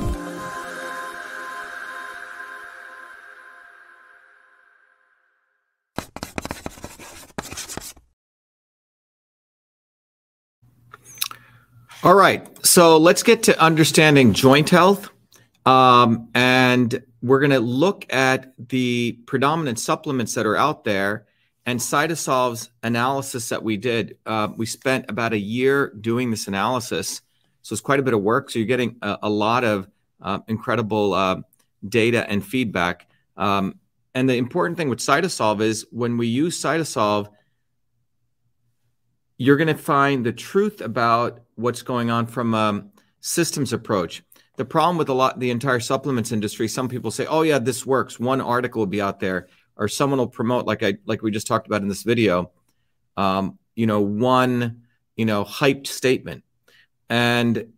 All 12.04 12.14
right. 12.14 12.48
So 12.64 12.96
let's 12.96 13.22
get 13.22 13.42
to 13.44 13.60
understanding 13.60 14.32
joint 14.32 14.70
health. 14.70 15.10
Um, 15.66 16.30
and 16.34 17.02
we're 17.20 17.40
going 17.40 17.50
to 17.50 17.60
look 17.60 18.06
at 18.08 18.54
the 18.68 19.18
predominant 19.26 19.78
supplements 19.78 20.34
that 20.34 20.46
are 20.46 20.56
out 20.56 20.84
there 20.84 21.26
and 21.68 21.78
Cytosolve's 21.78 22.70
analysis 22.82 23.50
that 23.50 23.62
we 23.62 23.76
did. 23.76 24.16
Uh, 24.24 24.48
we 24.56 24.64
spent 24.64 25.04
about 25.10 25.34
a 25.34 25.38
year 25.38 25.92
doing 26.00 26.30
this 26.30 26.48
analysis. 26.48 27.20
So 27.60 27.74
it's 27.74 27.82
quite 27.82 28.00
a 28.00 28.02
bit 28.02 28.14
of 28.14 28.22
work. 28.22 28.48
So 28.48 28.58
you're 28.58 28.66
getting 28.66 28.96
a, 29.02 29.18
a 29.24 29.28
lot 29.28 29.64
of 29.64 29.86
uh, 30.22 30.38
incredible 30.48 31.12
uh, 31.12 31.42
data 31.86 32.24
and 32.26 32.42
feedback. 32.42 33.10
Um, 33.36 33.74
and 34.14 34.26
the 34.30 34.36
important 34.36 34.78
thing 34.78 34.88
with 34.88 35.00
Cytosolve 35.00 35.60
is 35.60 35.86
when 35.90 36.16
we 36.16 36.26
use 36.26 36.58
Cytosolve, 36.58 37.28
you're 39.36 39.58
going 39.58 39.68
to 39.68 39.74
find 39.74 40.24
the 40.24 40.32
truth 40.32 40.80
about 40.80 41.40
what's 41.56 41.82
going 41.82 42.08
on 42.08 42.24
from 42.24 42.54
a 42.54 42.86
systems 43.20 43.74
approach. 43.74 44.22
The 44.56 44.64
problem 44.64 44.96
with 44.96 45.10
a 45.10 45.12
lot 45.12 45.38
the 45.38 45.50
entire 45.50 45.80
supplements 45.80 46.32
industry, 46.32 46.66
some 46.66 46.88
people 46.88 47.10
say, 47.10 47.26
"Oh 47.26 47.42
yeah, 47.42 47.58
this 47.58 47.84
works." 47.84 48.18
One 48.18 48.40
article 48.40 48.80
will 48.80 48.86
be 48.86 49.02
out 49.02 49.20
there, 49.20 49.48
or 49.78 49.88
someone 49.88 50.18
will 50.18 50.26
promote, 50.26 50.66
like 50.66 50.82
I 50.82 50.98
like 51.06 51.22
we 51.22 51.30
just 51.30 51.46
talked 51.46 51.66
about 51.66 51.82
in 51.82 51.88
this 51.88 52.02
video. 52.02 52.50
Um, 53.16 53.58
you 53.74 53.86
know, 53.86 54.00
one 54.00 54.82
you 55.16 55.24
know 55.24 55.44
hyped 55.44 55.86
statement, 55.86 56.44
and 57.08 57.72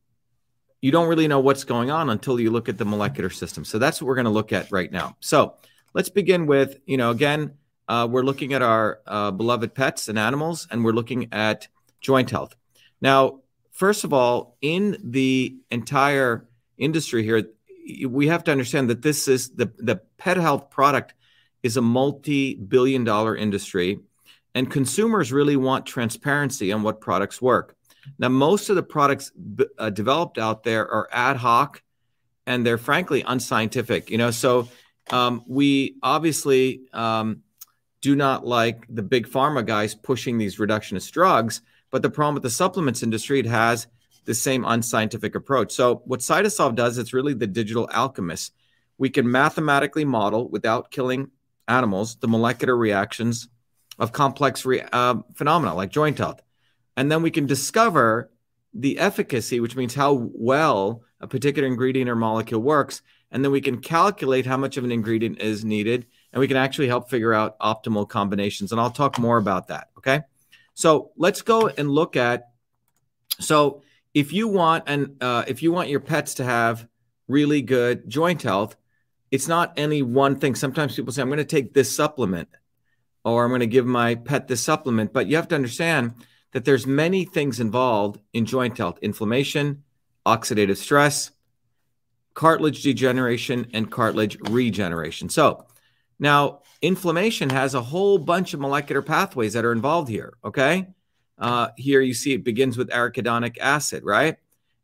you 0.81 0.91
don't 0.91 1.09
really 1.09 1.29
know 1.29 1.41
what's 1.41 1.65
going 1.65 1.91
on 1.91 2.11
until 2.11 2.41
you 2.41 2.51
look 2.51 2.69
at 2.69 2.79
the 2.79 2.85
molecular 2.85 3.31
system. 3.31 3.65
So 3.65 3.79
that's 3.79 4.01
what 4.01 4.09
we're 4.09 4.15
going 4.15 4.25
to 4.25 4.31
look 4.31 4.53
at 4.53 4.73
right 4.73 4.91
now. 4.91 5.17
So 5.21 5.57
let's 5.95 6.09
begin 6.09 6.47
with 6.47 6.79
you 6.87 6.97
know 6.97 7.11
again 7.11 7.53
uh, 7.91 8.07
we're 8.07 8.23
looking 8.23 8.53
at 8.53 8.63
our 8.63 9.01
uh, 9.05 9.33
beloved 9.33 9.75
pets 9.75 10.09
and 10.09 10.17
animals, 10.19 10.69
and 10.71 10.85
we're 10.85 10.93
looking 10.93 11.33
at 11.33 11.67
joint 12.01 12.31
health. 12.31 12.55
Now, 13.01 13.41
first 13.73 14.05
of 14.05 14.13
all, 14.13 14.57
in 14.63 14.97
the 15.03 15.57
entire 15.73 16.47
industry 16.79 17.25
here, 17.25 17.51
we 18.07 18.29
have 18.29 18.45
to 18.45 18.53
understand 18.53 18.91
that 18.91 19.03
this 19.03 19.27
is 19.27 19.51
the, 19.51 19.73
the 19.79 19.97
pet 20.19 20.37
health 20.37 20.71
product 20.71 21.15
is 21.63 21.77
a 21.77 21.83
multi-billion 21.83 23.05
dollar 23.05 23.37
industry 23.37 24.01
and 24.55 24.71
consumers 24.71 25.33
really 25.33 25.57
want 25.57 25.87
transparency 25.87 26.73
on 26.73 26.83
what 26.83 27.01
products 27.01 27.41
work. 27.41 27.77
Now, 28.19 28.29
most 28.29 28.71
of 28.71 28.77
the 28.77 28.83
products 28.83 29.31
uh, 29.79 29.91
developed 29.91 30.39
out 30.39 30.65
there 30.65 30.89
are 30.91 31.09
ad 31.13 31.37
hoc 31.37 31.83
and 32.47 32.67
they're 32.67 32.79
frankly 32.79 33.23
unscientific, 33.23 34.11
you 34.11 34.19
know, 34.19 34.31
so 34.31 34.69
um, 35.11 35.43
we 35.47 35.97
obviously 36.03 36.83
um, 36.93 37.43
do 38.01 38.17
not 38.17 38.47
like 38.47 38.87
the 38.89 39.03
big 39.03 39.29
pharma 39.29 39.65
guys 39.65 39.95
pushing 39.95 40.39
these 40.39 40.57
reductionist 40.57 41.13
drugs. 41.13 41.61
But 41.91 42.03
the 42.03 42.11
problem 42.11 42.35
with 42.35 42.45
the 42.45 42.51
supplements 42.51 43.03
industry, 43.03 43.41
it 43.41 43.47
has 43.47 43.87
the 44.25 44.35
same 44.35 44.65
unscientific 44.65 45.35
approach. 45.35 45.73
So 45.73 46.03
what 46.05 46.21
Cytosolve 46.21 46.77
does, 46.77 46.99
it's 46.99 47.13
really 47.13 47.35
the 47.35 47.47
digital 47.47 47.89
alchemist. 47.93 48.55
We 48.97 49.11
can 49.11 49.31
mathematically 49.31 50.05
model 50.05 50.49
without 50.49 50.91
killing 50.91 51.31
animals 51.71 52.17
the 52.17 52.29
molecular 52.29 52.77
reactions 52.77 53.49
of 53.99 54.13
complex 54.13 54.65
re- 54.65 54.83
uh, 54.93 55.17
phenomena 55.35 55.75
like 55.75 55.91
joint 55.91 56.19
health. 56.19 56.43
And 56.97 57.11
then 57.11 57.23
we 57.23 57.31
can 57.31 57.47
discover 57.47 58.31
the 58.75 58.99
efficacy, 58.99 59.61
which 59.61 59.77
means 59.77 59.95
how 59.95 60.31
well 60.35 61.03
a 61.21 61.27
particular 61.27 61.69
ingredient 61.69 62.11
or 62.11 62.17
molecule 62.17 62.61
works. 62.61 63.03
And 63.31 63.45
then 63.45 63.53
we 63.53 63.61
can 63.61 63.81
calculate 63.81 64.47
how 64.47 64.57
much 64.57 64.77
of 64.77 64.85
an 64.85 64.93
ingredient 64.93 65.41
is 65.41 65.65
needed 65.65 66.07
and 66.33 66.41
we 66.41 66.49
can 66.49 66.57
actually 66.57 66.89
help 66.89 67.11
figure 67.11 67.35
out 67.35 67.59
optimal 67.59 68.09
combinations. 68.09 68.73
And 68.73 68.81
I'll 68.81 68.91
talk 68.91 69.19
more 69.19 69.39
about 69.39 69.69
that. 69.69 69.89
Okay. 69.99 70.23
So 70.75 71.11
let's 71.17 71.43
go 71.43 71.69
and 71.69 71.91
look 71.91 72.17
at. 72.17 72.49
So 73.39 73.83
if 74.15 74.33
you 74.33 74.49
want 74.49 74.85
and 74.87 75.17
uh, 75.21 75.45
if 75.47 75.63
you 75.63 75.73
want 75.73 75.89
your 75.89 76.01
pets 76.01 76.35
to 76.35 76.45
have 76.45 76.87
really 77.29 77.63
good 77.63 78.09
joint 78.09 78.43
health, 78.43 78.77
it's 79.31 79.49
not 79.49 79.73
any 79.77 80.03
one 80.03 80.37
thing. 80.37 80.55
Sometimes 80.55 80.97
people 80.97 81.13
say, 81.13 81.23
I'm 81.23 81.29
going 81.29 81.39
to 81.39 81.45
take 81.45 81.73
this 81.73 81.95
supplement 81.95 82.49
or 83.25 83.45
I'm 83.45 83.51
going 83.51 83.61
to 83.61 83.67
give 83.67 83.87
my 83.87 84.15
pet 84.15 84.49
this 84.49 84.63
supplement. 84.63 85.13
But 85.13 85.27
you 85.27 85.37
have 85.37 85.49
to 85.49 85.55
understand 85.55 86.15
that 86.53 86.65
there's 86.65 86.87
many 86.87 87.25
things 87.25 87.61
involved 87.61 88.21
in 88.33 88.45
joint 88.45 88.77
health, 88.79 88.99
inflammation, 89.03 89.85
oxidative 90.27 90.77
stress, 90.77 91.31
cartilage 92.35 92.83
degeneration, 92.83 93.67
and 93.73 93.91
cartilage 93.91 94.37
regeneration. 94.49 95.29
So 95.29 95.67
now, 96.19 96.61
inflammation 96.83 97.51
has 97.51 97.75
a 97.75 97.81
whole 97.81 98.19
bunch 98.19 98.53
of 98.53 98.61
molecular 98.61 99.03
pathways 99.03 99.55
that 99.55 99.65
are 99.65 99.73
involved 99.73 100.09
here. 100.09 100.35
Okay. 100.45 100.89
Uh, 101.39 101.69
here 101.77 102.03
you 102.03 102.13
see 102.13 102.35
it 102.35 102.45
begins 102.45 102.77
with 102.77 102.91
arachidonic 102.91 103.57
acid, 103.59 104.05
right? 104.05 104.37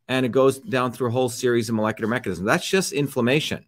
And 0.07 0.25
it 0.25 0.31
goes 0.31 0.57
down 0.57 0.91
through 0.93 1.09
a 1.09 1.11
whole 1.11 1.29
series 1.29 1.69
of 1.69 1.75
molecular 1.75 2.09
mechanisms. 2.09 2.45
That's 2.45 2.67
just 2.67 2.91
inflammation. 2.93 3.65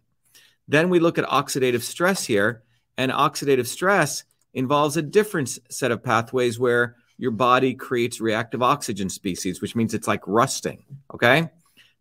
Then 0.68 0.90
we 0.90 1.00
look 1.00 1.18
at 1.18 1.24
oxidative 1.24 1.82
stress 1.82 2.24
here, 2.24 2.62
and 2.96 3.10
oxidative 3.10 3.66
stress 3.66 4.24
involves 4.54 4.96
a 4.96 5.02
different 5.02 5.58
set 5.70 5.90
of 5.90 6.02
pathways 6.02 6.58
where 6.58 6.96
your 7.18 7.30
body 7.30 7.74
creates 7.74 8.20
reactive 8.20 8.62
oxygen 8.62 9.08
species, 9.08 9.60
which 9.60 9.76
means 9.76 9.94
it's 9.94 10.08
like 10.08 10.26
rusting. 10.26 10.84
Okay. 11.12 11.50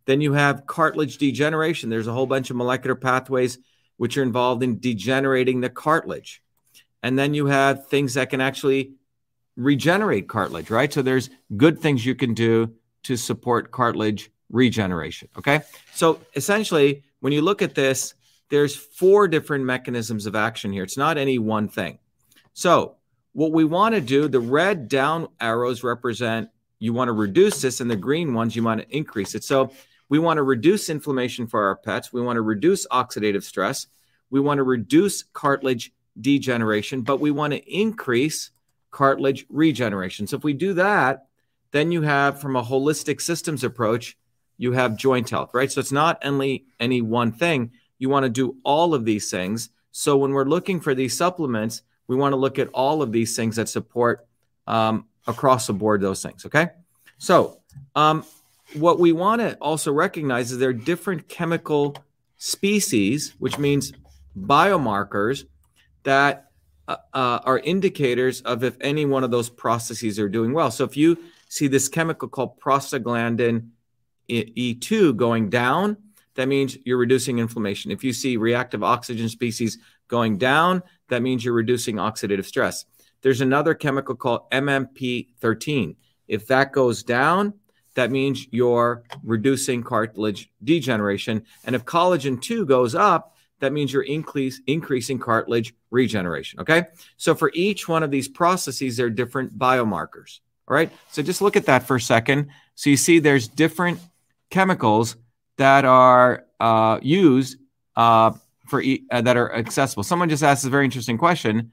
Then 0.05 0.21
you 0.21 0.33
have 0.33 0.65
cartilage 0.65 1.17
degeneration. 1.17 1.89
There's 1.89 2.07
a 2.07 2.13
whole 2.13 2.25
bunch 2.25 2.49
of 2.49 2.55
molecular 2.55 2.95
pathways 2.95 3.59
which 3.97 4.17
are 4.17 4.23
involved 4.23 4.63
in 4.63 4.79
degenerating 4.79 5.59
the 5.59 5.69
cartilage. 5.69 6.41
And 7.03 7.19
then 7.19 7.33
you 7.33 7.47
have 7.47 7.87
things 7.87 8.13
that 8.13 8.29
can 8.29 8.41
actually 8.41 8.93
regenerate 9.57 10.29
cartilage, 10.29 10.69
right? 10.69 10.91
So 10.91 11.01
there's 11.01 11.29
good 11.57 11.79
things 11.79 12.05
you 12.05 12.15
can 12.15 12.33
do 12.33 12.73
to 13.03 13.17
support 13.17 13.71
cartilage 13.71 14.31
regeneration. 14.49 15.27
Okay. 15.37 15.61
So 15.93 16.21
essentially, 16.35 17.03
when 17.19 17.33
you 17.33 17.41
look 17.41 17.61
at 17.61 17.75
this, 17.75 18.13
there's 18.49 18.75
four 18.75 19.27
different 19.27 19.65
mechanisms 19.65 20.25
of 20.25 20.35
action 20.35 20.73
here. 20.73 20.83
It's 20.83 20.97
not 20.97 21.17
any 21.17 21.39
one 21.39 21.67
thing. 21.67 21.99
So 22.53 22.95
what 23.33 23.51
we 23.51 23.63
want 23.63 23.95
to 23.95 24.01
do, 24.01 24.27
the 24.27 24.39
red 24.39 24.87
down 24.87 25.27
arrows 25.39 25.83
represent 25.83 26.49
you 26.79 26.93
want 26.93 27.09
to 27.09 27.13
reduce 27.13 27.61
this, 27.61 27.81
and 27.81 27.91
the 27.91 27.95
green 27.97 28.33
ones 28.33 28.55
you 28.55 28.63
want 28.63 28.81
to 28.81 28.95
increase 28.95 29.35
it. 29.35 29.43
So 29.43 29.71
we 30.07 30.17
want 30.17 30.37
to 30.37 30.43
reduce 30.43 30.89
inflammation 30.89 31.45
for 31.45 31.67
our 31.67 31.75
pets. 31.75 32.13
We 32.13 32.21
want 32.21 32.37
to 32.37 32.41
reduce 32.41 32.87
oxidative 32.87 33.43
stress. 33.43 33.87
We 34.29 34.39
want 34.39 34.59
to 34.59 34.63
reduce 34.63 35.23
cartilage 35.23 35.91
degeneration, 36.19 37.01
but 37.01 37.19
we 37.19 37.31
want 37.31 37.51
to 37.53 37.59
increase 37.69 38.51
cartilage 38.91 39.45
regeneration. 39.49 40.25
So 40.25 40.37
if 40.37 40.43
we 40.43 40.53
do 40.53 40.73
that, 40.73 41.27
then 41.71 41.91
you 41.91 42.01
have 42.01 42.39
from 42.39 42.55
a 42.55 42.63
holistic 42.63 43.21
systems 43.21 43.63
approach, 43.63 44.17
you 44.57 44.71
have 44.71 44.97
joint 44.97 45.29
health, 45.29 45.51
right? 45.53 45.71
So 45.71 45.79
it's 45.81 45.91
not 45.91 46.19
only 46.23 46.65
any 46.79 47.01
one 47.01 47.31
thing. 47.31 47.71
You 47.99 48.09
want 48.09 48.23
to 48.23 48.29
do 48.29 48.55
all 48.63 48.93
of 48.93 49.05
these 49.05 49.29
things. 49.29 49.69
So 49.91 50.17
when 50.17 50.31
we're 50.31 50.45
looking 50.45 50.79
for 50.79 50.95
these 50.95 51.15
supplements, 51.15 51.83
we 52.07 52.15
want 52.15 52.33
to 52.33 52.37
look 52.37 52.57
at 52.57 52.69
all 52.69 53.01
of 53.01 53.11
these 53.11 53.35
things 53.35 53.57
that 53.57 53.69
support 53.69 54.27
um, 54.65 55.05
across 55.27 55.67
the 55.67 55.73
board 55.73 56.01
those 56.01 56.23
things. 56.23 56.45
Okay. 56.45 56.69
So 57.17 57.59
um, 57.95 58.25
what 58.73 58.99
we 58.99 59.11
want 59.11 59.41
to 59.41 59.55
also 59.57 59.91
recognize 59.91 60.51
is 60.51 60.57
there 60.57 60.69
are 60.69 60.73
different 60.73 61.27
chemical 61.27 61.95
species, 62.37 63.35
which 63.39 63.57
means 63.57 63.93
biomarkers 64.37 65.45
that 66.03 66.51
uh, 66.87 66.97
uh, 67.13 67.39
are 67.43 67.59
indicators 67.59 68.41
of 68.41 68.63
if 68.63 68.75
any 68.81 69.05
one 69.05 69.23
of 69.23 69.31
those 69.31 69.49
processes 69.49 70.17
are 70.17 70.29
doing 70.29 70.53
well. 70.53 70.71
So 70.71 70.83
if 70.85 70.97
you 70.97 71.17
see 71.47 71.67
this 71.67 71.89
chemical 71.89 72.27
called 72.27 72.59
prostaglandin 72.59 73.69
E2 74.29 75.15
going 75.15 75.49
down, 75.49 75.97
that 76.39 76.47
means 76.47 76.77
you're 76.85 76.97
reducing 76.97 77.39
inflammation. 77.39 77.91
If 77.91 78.01
you 78.01 78.13
see 78.13 78.37
reactive 78.37 78.81
oxygen 78.81 79.27
species 79.27 79.77
going 80.07 80.37
down, 80.37 80.81
that 81.09 81.21
means 81.21 81.43
you're 81.43 81.53
reducing 81.53 81.97
oxidative 81.97 82.45
stress. 82.45 82.85
There's 83.21 83.41
another 83.41 83.73
chemical 83.73 84.15
called 84.15 84.49
MMP13. 84.51 85.97
If 86.29 86.47
that 86.47 86.71
goes 86.71 87.03
down, 87.03 87.55
that 87.95 88.09
means 88.09 88.47
you're 88.51 89.03
reducing 89.21 89.83
cartilage 89.83 90.49
degeneration. 90.63 91.43
And 91.65 91.75
if 91.75 91.83
collagen 91.83 92.41
2 92.41 92.65
goes 92.65 92.95
up, 92.95 93.35
that 93.59 93.73
means 93.73 93.91
you're 93.91 94.03
increase, 94.03 94.61
increasing 94.65 95.19
cartilage 95.19 95.73
regeneration. 95.91 96.61
Okay. 96.61 96.85
So 97.17 97.35
for 97.35 97.51
each 97.53 97.89
one 97.89 98.01
of 98.01 98.11
these 98.11 98.29
processes, 98.29 98.95
there 98.95 99.07
are 99.07 99.09
different 99.09 99.59
biomarkers. 99.59 100.39
All 100.69 100.75
right. 100.75 100.89
So 101.11 101.21
just 101.21 101.41
look 101.41 101.57
at 101.57 101.65
that 101.65 101.83
for 101.83 101.97
a 101.97 102.01
second. 102.01 102.47
So 102.75 102.89
you 102.89 102.95
see 102.95 103.19
there's 103.19 103.49
different 103.49 103.99
chemicals 104.49 105.17
that 105.59 105.83
are 105.83 106.45
uh, 106.59 106.99
used 107.01 107.57
uh, 107.95 108.31
for 108.67 108.81
e- 108.81 109.05
uh, 109.11 109.21
that 109.21 109.35
are 109.35 109.53
accessible. 109.53 110.03
Someone 110.03 110.29
just 110.29 110.41
asked 110.41 110.65
a 110.65 110.69
very 110.69 110.85
interesting 110.85 111.17
question. 111.17 111.71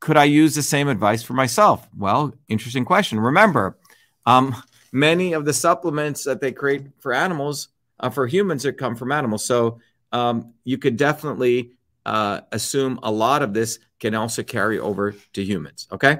Could 0.00 0.16
I 0.16 0.24
use 0.24 0.56
the 0.56 0.62
same 0.62 0.88
advice 0.88 1.22
for 1.22 1.34
myself? 1.34 1.88
Well, 1.96 2.34
interesting 2.48 2.84
question. 2.84 3.20
Remember, 3.20 3.78
um, 4.26 4.56
many 4.90 5.32
of 5.34 5.44
the 5.44 5.52
supplements 5.52 6.24
that 6.24 6.40
they 6.40 6.50
create 6.50 6.88
for 6.98 7.12
animals, 7.14 7.68
uh, 8.00 8.10
for 8.10 8.26
humans, 8.26 8.64
that 8.64 8.72
come 8.72 8.96
from 8.96 9.12
animals. 9.12 9.44
So 9.44 9.78
um, 10.10 10.54
you 10.64 10.76
could 10.76 10.96
definitely 10.96 11.72
uh, 12.04 12.40
assume 12.50 12.98
a 13.04 13.10
lot 13.12 13.42
of 13.42 13.54
this 13.54 13.78
can 14.00 14.16
also 14.16 14.42
carry 14.42 14.80
over 14.80 15.14
to 15.34 15.44
humans. 15.44 15.86
Okay. 15.92 16.18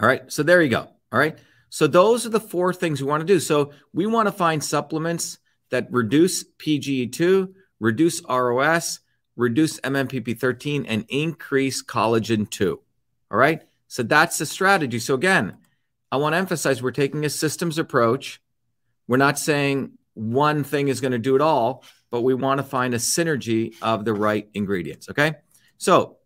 All 0.00 0.08
right. 0.08 0.30
So 0.32 0.42
there 0.42 0.60
you 0.60 0.68
go. 0.68 0.88
All 1.12 1.18
right. 1.18 1.38
So 1.70 1.86
those 1.86 2.26
are 2.26 2.30
the 2.30 2.40
four 2.40 2.72
things 2.72 3.00
we 3.00 3.08
want 3.08 3.20
to 3.20 3.26
do. 3.26 3.40
So 3.40 3.72
we 3.92 4.06
want 4.06 4.26
to 4.26 4.32
find 4.32 4.62
supplements 4.62 5.38
that 5.70 5.88
reduce 5.90 6.44
PGE2, 6.44 7.52
reduce 7.80 8.22
ROS, 8.28 9.00
reduce 9.36 9.80
MMPP13, 9.80 10.86
and 10.88 11.04
increase 11.08 11.82
collagen 11.82 12.48
2. 12.48 12.80
All 13.30 13.38
right. 13.38 13.62
So 13.86 14.02
that's 14.02 14.38
the 14.38 14.46
strategy. 14.46 14.98
So 14.98 15.14
again, 15.14 15.56
I 16.10 16.16
want 16.16 16.34
to 16.34 16.38
emphasize 16.38 16.82
we're 16.82 16.90
taking 16.90 17.24
a 17.24 17.30
systems 17.30 17.78
approach. 17.78 18.40
We're 19.06 19.16
not 19.18 19.38
saying 19.38 19.92
one 20.14 20.64
thing 20.64 20.88
is 20.88 21.00
going 21.00 21.12
to 21.12 21.18
do 21.18 21.36
it 21.36 21.40
all, 21.40 21.84
but 22.10 22.22
we 22.22 22.34
want 22.34 22.58
to 22.58 22.64
find 22.64 22.94
a 22.94 22.98
synergy 22.98 23.74
of 23.82 24.04
the 24.04 24.14
right 24.14 24.48
ingredients. 24.54 25.08
Okay. 25.10 25.36
So 25.76 26.17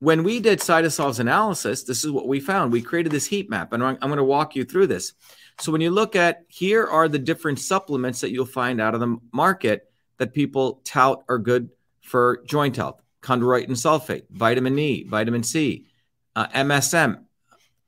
when 0.00 0.24
we 0.24 0.40
did 0.40 0.58
Cytosolve's 0.60 1.20
analysis, 1.20 1.84
this 1.84 2.04
is 2.04 2.10
what 2.10 2.26
we 2.26 2.40
found. 2.40 2.72
We 2.72 2.82
created 2.82 3.12
this 3.12 3.26
heat 3.26 3.48
map, 3.48 3.72
and 3.72 3.84
I'm, 3.84 3.96
going 3.96 4.16
to 4.16 4.24
walk 4.24 4.56
you 4.56 4.64
through 4.64 4.88
this. 4.88 5.12
So 5.60 5.70
when 5.70 5.82
you 5.82 5.90
look 5.90 6.16
at 6.16 6.44
here 6.48 6.86
are 6.86 7.06
the 7.06 7.18
different 7.18 7.58
supplements 7.58 8.22
that 8.22 8.32
you'll 8.32 8.46
find 8.46 8.80
out 8.80 8.94
of 8.94 9.00
the 9.00 9.18
market 9.32 9.90
that 10.16 10.32
people 10.32 10.80
tout 10.84 11.22
are 11.28 11.38
good 11.38 11.68
for 12.00 12.42
joint 12.46 12.76
health: 12.76 13.02
chondroitin 13.22 13.70
sulfate, 13.70 14.24
vitamin 14.30 14.78
E, 14.78 15.04
vitamin 15.04 15.42
C, 15.42 15.86
uh, 16.34 16.46
MSM, 16.48 17.24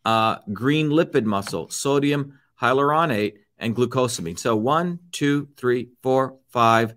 uh, 0.04 0.36
green 0.52 0.90
lipid 0.90 1.24
mussel, 1.24 1.70
sodium 1.70 2.38
hyaluronate, 2.60 3.38
and 3.58 3.74
glucosamine. 3.74 4.38
So 4.38 4.54
one, 4.54 4.98
two, 5.12 5.48
three, 5.56 5.88
four, 6.02 6.36
five, 6.50 6.94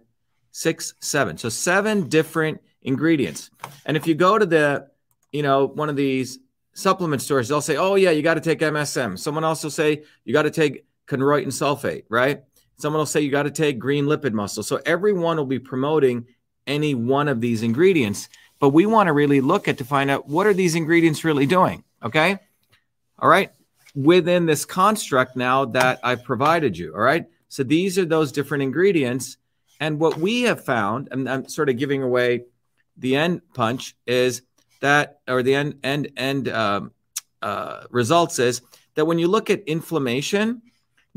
six, 0.52 0.94
seven. 1.00 1.38
So 1.38 1.48
seven 1.48 2.10
different 2.10 2.60
ingredients. 2.82 3.50
And 3.86 3.96
if 3.96 4.08
you 4.08 4.16
go 4.16 4.38
to 4.38 4.46
the, 4.46 4.88
you 5.36 5.44
know, 5.44 5.66
one 5.66 5.90
of 5.90 5.98
these 5.98 6.40
supplement 6.74 7.22
stores, 7.22 7.50
they'll 7.50 7.60
say, 7.60 7.76
oh, 7.76 7.96
yeah, 7.96 8.12
you 8.12 8.22
got 8.22 8.36
to 8.36 8.42
take 8.42 8.60
MSM. 8.60 9.20
Someone 9.20 9.44
else 9.44 9.64
will 9.64 9.72
say, 9.72 10.04
you 10.24 10.32
got 10.32 10.44
to 10.44 10.52
take 10.52 10.86
chondroitin 11.08 11.48
sulfate, 11.48 12.04
right? 12.10 12.44
Someone 12.78 13.00
will 13.00 13.06
say, 13.06 13.20
you 13.20 13.32
got 13.32 13.44
to 13.44 13.52
take 13.52 13.78
green 13.78 14.06
lipid 14.06 14.32
mussel. 14.32 14.64
So 14.64 14.80
everyone 14.86 15.36
will 15.36 15.46
be 15.46 15.60
promoting 15.60 16.26
any 16.66 16.96
one 16.96 17.28
of 17.28 17.42
these 17.42 17.64
ingredients. 17.64 18.30
But 18.60 18.70
we 18.70 18.86
want 18.86 19.08
to 19.08 19.14
really 19.14 19.42
look 19.42 19.68
at 19.68 19.78
to 19.80 19.84
find 19.84 20.10
out 20.10 20.28
what 20.28 20.48
are 20.48 20.54
these 20.54 20.76
ingredients 20.76 21.26
really 21.26 21.46
doing? 21.46 21.84
Okay. 22.02 22.38
All 23.20 23.30
right. 23.30 23.52
Within 23.94 24.46
this 24.46 24.64
construct 24.64 25.36
now 25.36 25.66
that 25.66 26.00
I've 26.02 26.24
provided 26.24 26.78
you. 26.78 26.94
All 26.94 27.02
right. 27.02 27.26
So 27.50 27.64
these 27.64 28.00
are 28.00 28.06
those 28.06 28.32
different 28.32 28.64
ingredients. 28.64 29.38
And 29.82 30.00
what 30.00 30.18
we 30.18 30.44
have 30.44 30.64
found, 30.64 31.10
and 31.12 31.30
I'm 31.30 31.50
sort 31.50 31.68
of 31.68 31.78
giving 31.78 32.02
away 32.02 32.46
the 32.98 33.18
end 33.18 33.42
punch, 33.54 33.96
is 34.08 34.42
that, 34.82 35.20
or 35.28 35.44
the 35.44 35.56
end 35.56 35.80
end 35.84 36.12
end 36.18 36.50
um, 36.50 36.92
uh, 37.42 37.84
results 37.90 38.40
is 38.40 38.62
that 38.96 39.06
when 39.06 39.20
you 39.20 39.28
look 39.28 39.50
at 39.50 39.64
inflammation, 39.68 40.62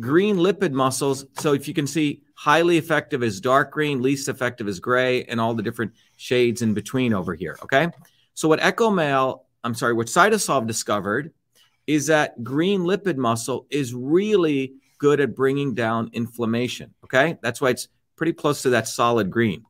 green 0.00 0.36
lipid 0.36 0.72
mussels. 0.72 1.24
So 1.38 1.54
if 1.54 1.66
you 1.68 1.74
can 1.74 1.86
see, 1.86 2.22
highly 2.34 2.78
effective 2.78 3.22
is 3.22 3.40
dark 3.40 3.72
green, 3.72 4.02
least 4.02 4.28
effective 4.28 4.68
is 4.68 4.80
gray, 4.80 5.24
and 5.24 5.40
all 5.40 5.54
the 5.54 5.62
different 5.62 5.92
shades 6.16 6.62
in 6.62 6.74
between 6.74 7.12
over 7.12 7.34
here. 7.34 7.58
Okay. 7.62 7.88
So 8.34 8.48
what 8.48 8.60
EchoMail, 8.60 9.40
I'm 9.64 9.74
sorry, 9.74 9.94
what 9.94 10.06
Cytosolve 10.06 10.66
discovered 10.66 11.32
is 11.86 12.06
that 12.06 12.44
green 12.44 12.82
lipid 12.82 13.16
mussel 13.16 13.66
is 13.70 13.94
really 13.94 14.74
good 14.98 15.20
at 15.20 15.34
bringing 15.34 15.74
down 15.74 16.10
inflammation. 16.12 16.94
Okay. 17.04 17.38
That's 17.42 17.60
why 17.60 17.70
it's 17.70 17.88
pretty 18.16 18.32
close 18.32 18.62
to 18.62 18.70
that 18.70 18.86
solid 18.86 19.30
green. 19.30 19.64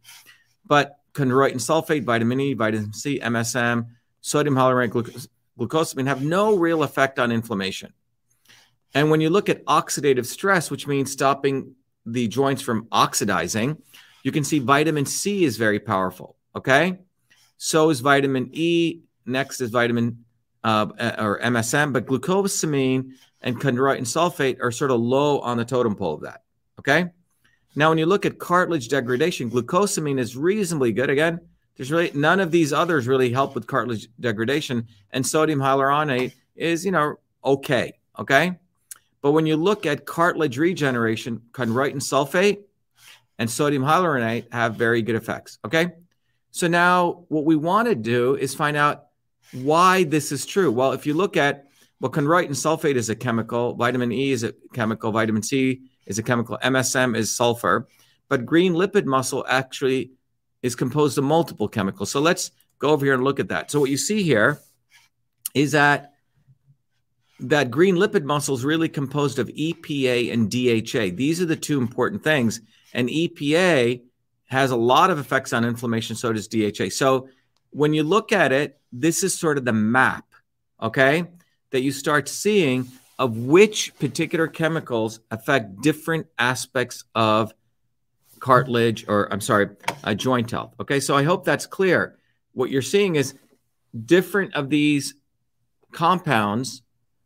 But 0.66 0.97
chondroitin 1.14 1.56
sulfate, 1.56 2.04
vitamin 2.04 2.40
E, 2.40 2.54
vitamin 2.54 2.92
C, 2.92 3.18
MSM, 3.20 3.86
sodium 4.20 4.54
hyaluronate 4.54 5.28
glucosamine 5.58 6.06
have 6.06 6.22
no 6.22 6.54
real 6.54 6.82
effect 6.82 7.18
on 7.18 7.32
inflammation. 7.32 7.92
And 8.94 9.10
when 9.10 9.20
you 9.20 9.30
look 9.30 9.48
at 9.48 9.64
oxidative 9.66 10.26
stress, 10.26 10.70
which 10.70 10.86
means 10.86 11.12
stopping 11.12 11.74
the 12.06 12.28
joints 12.28 12.62
from 12.62 12.88
oxidizing, 12.90 13.82
you 14.22 14.32
can 14.32 14.44
see 14.44 14.58
vitamin 14.58 15.04
C 15.04 15.44
is 15.44 15.56
very 15.56 15.78
powerful. 15.78 16.36
Okay. 16.56 16.98
So 17.58 17.90
is 17.90 18.00
vitamin 18.00 18.50
E. 18.52 19.00
Next 19.26 19.60
is 19.60 19.70
vitamin 19.70 20.24
uh, 20.64 20.86
or 21.18 21.40
MSM, 21.40 21.92
but 21.92 22.06
glucosamine 22.06 23.12
and 23.42 23.60
chondroitin 23.60 24.02
sulfate 24.02 24.58
are 24.62 24.72
sort 24.72 24.90
of 24.90 25.00
low 25.00 25.40
on 25.40 25.56
the 25.56 25.64
totem 25.64 25.94
pole 25.94 26.14
of 26.14 26.22
that. 26.22 26.42
Okay. 26.78 27.10
Now, 27.78 27.90
when 27.90 27.98
you 27.98 28.06
look 28.06 28.26
at 28.26 28.40
cartilage 28.40 28.88
degradation, 28.88 29.48
glucosamine 29.48 30.18
is 30.18 30.36
reasonably 30.36 30.90
good. 30.90 31.10
Again, 31.10 31.38
there's 31.76 31.92
really 31.92 32.10
none 32.12 32.40
of 32.40 32.50
these 32.50 32.72
others 32.72 33.06
really 33.06 33.30
help 33.30 33.54
with 33.54 33.68
cartilage 33.68 34.08
degradation, 34.18 34.88
and 35.12 35.24
sodium 35.24 35.60
hyaluronate 35.60 36.32
is, 36.56 36.84
you 36.84 36.90
know, 36.90 37.20
okay. 37.44 37.92
Okay. 38.18 38.58
But 39.22 39.30
when 39.30 39.46
you 39.46 39.56
look 39.56 39.86
at 39.86 40.06
cartilage 40.06 40.58
regeneration, 40.58 41.40
chondroitin 41.52 42.02
sulfate 42.02 42.64
and 43.38 43.48
sodium 43.48 43.84
hyaluronate 43.84 44.52
have 44.52 44.74
very 44.74 45.00
good 45.00 45.14
effects. 45.14 45.60
Okay. 45.64 45.92
So 46.50 46.66
now 46.66 47.26
what 47.28 47.44
we 47.44 47.54
want 47.54 47.86
to 47.86 47.94
do 47.94 48.34
is 48.34 48.56
find 48.56 48.76
out 48.76 49.04
why 49.52 50.02
this 50.02 50.32
is 50.32 50.44
true. 50.44 50.72
Well, 50.72 50.94
if 50.94 51.06
you 51.06 51.14
look 51.14 51.36
at 51.36 51.66
well, 52.00 52.10
chondroitin 52.10 52.50
sulfate 52.50 52.96
is 52.96 53.08
a 53.08 53.14
chemical, 53.14 53.74
vitamin 53.74 54.10
E 54.10 54.32
is 54.32 54.42
a 54.42 54.52
chemical, 54.72 55.12
vitamin 55.12 55.44
C 55.44 55.82
is 56.08 56.18
a 56.18 56.22
chemical, 56.22 56.58
MSM 56.64 57.16
is 57.16 57.34
sulfur, 57.34 57.86
but 58.28 58.44
green 58.44 58.72
lipid 58.72 59.04
mussel 59.04 59.44
actually 59.48 60.10
is 60.62 60.74
composed 60.74 61.16
of 61.18 61.24
multiple 61.24 61.68
chemicals. 61.68 62.10
So 62.10 62.20
let's 62.20 62.50
go 62.80 62.90
over 62.90 63.04
here 63.04 63.14
and 63.14 63.22
look 63.22 63.38
at 63.38 63.48
that. 63.48 63.70
So 63.70 63.78
what 63.78 63.90
you 63.90 63.96
see 63.96 64.22
here 64.22 64.58
is 65.54 65.72
that 65.72 66.14
that 67.40 67.70
green 67.70 67.96
lipid 67.96 68.24
mussel 68.24 68.56
is 68.56 68.64
really 68.64 68.88
composed 68.88 69.38
of 69.38 69.48
EPA 69.48 70.32
and 70.32 70.50
DHA. 70.50 71.16
These 71.16 71.40
are 71.40 71.46
the 71.46 71.56
two 71.56 71.78
important 71.78 72.24
things. 72.24 72.60
And 72.92 73.08
EPA 73.08 74.02
has 74.46 74.70
a 74.70 74.76
lot 74.76 75.10
of 75.10 75.18
effects 75.18 75.52
on 75.52 75.64
inflammation, 75.64 76.16
so 76.16 76.32
does 76.32 76.48
DHA. 76.48 76.88
So 76.90 77.28
when 77.70 77.92
you 77.92 78.02
look 78.02 78.32
at 78.32 78.50
it, 78.50 78.80
this 78.90 79.22
is 79.22 79.38
sort 79.38 79.58
of 79.58 79.64
the 79.64 79.72
map. 79.72 80.24
okay, 80.80 81.26
that 81.70 81.82
you 81.82 81.92
start 81.92 82.28
seeing 82.28 82.88
of 83.18 83.36
which 83.36 83.92
particular 83.98 84.46
chemicals 84.46 85.20
affect 85.30 85.80
different 85.80 86.26
aspects 86.38 87.04
of 87.14 87.52
cartilage 88.38 89.04
or 89.08 89.32
I'm 89.32 89.40
sorry, 89.40 89.70
uh, 90.04 90.14
joint 90.14 90.50
health. 90.50 90.74
Okay, 90.80 91.00
so 91.00 91.16
I 91.16 91.24
hope 91.24 91.44
that's 91.44 91.66
clear. 91.66 92.16
What 92.52 92.70
you're 92.70 92.82
seeing 92.82 93.16
is 93.16 93.34
different 94.04 94.54
of 94.54 94.70
these 94.70 95.14
compounds 95.92 96.82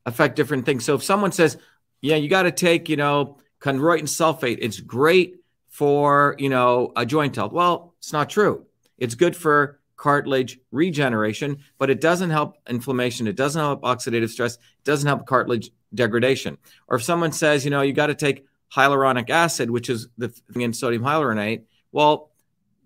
affect 0.06 0.36
different 0.36 0.64
things. 0.64 0.84
So 0.84 0.94
if 0.94 1.02
someone 1.02 1.32
says, 1.32 1.58
yeah, 2.00 2.16
you 2.16 2.28
got 2.28 2.42
to 2.44 2.52
take, 2.52 2.88
you 2.88 2.96
know, 2.96 3.38
chondroitin 3.60 4.04
sulfate, 4.04 4.58
it's 4.60 4.80
great 4.80 5.36
for, 5.68 6.36
you 6.38 6.48
know, 6.48 6.92
a 6.96 7.06
joint 7.06 7.36
health. 7.36 7.52
Well, 7.52 7.94
it's 7.98 8.12
not 8.12 8.30
true. 8.30 8.66
It's 8.98 9.14
good 9.14 9.36
for 9.36 9.80
cartilage 9.96 10.58
regeneration, 10.72 11.58
but 11.78 11.90
it 11.90 12.00
doesn't 12.00 12.30
help 12.30 12.56
inflammation. 12.68 13.28
It 13.28 13.36
doesn't 13.36 13.60
help 13.60 13.82
oxidative 13.82 14.30
stress. 14.30 14.54
It 14.56 14.84
doesn't 14.84 15.06
help 15.06 15.26
cartilage 15.26 15.70
degradation. 15.94 16.58
Or 16.88 16.96
if 16.96 17.02
someone 17.02 17.32
says, 17.32 17.64
you 17.64 17.70
know, 17.70 17.82
you 17.82 17.92
got 17.92 18.06
to 18.06 18.14
take 18.14 18.46
hyaluronic 18.74 19.30
acid, 19.30 19.70
which 19.70 19.90
is 19.90 20.08
the 20.18 20.28
thing 20.28 20.62
in 20.62 20.72
sodium 20.72 21.02
hyaluronate, 21.02 21.62
well, 21.92 22.30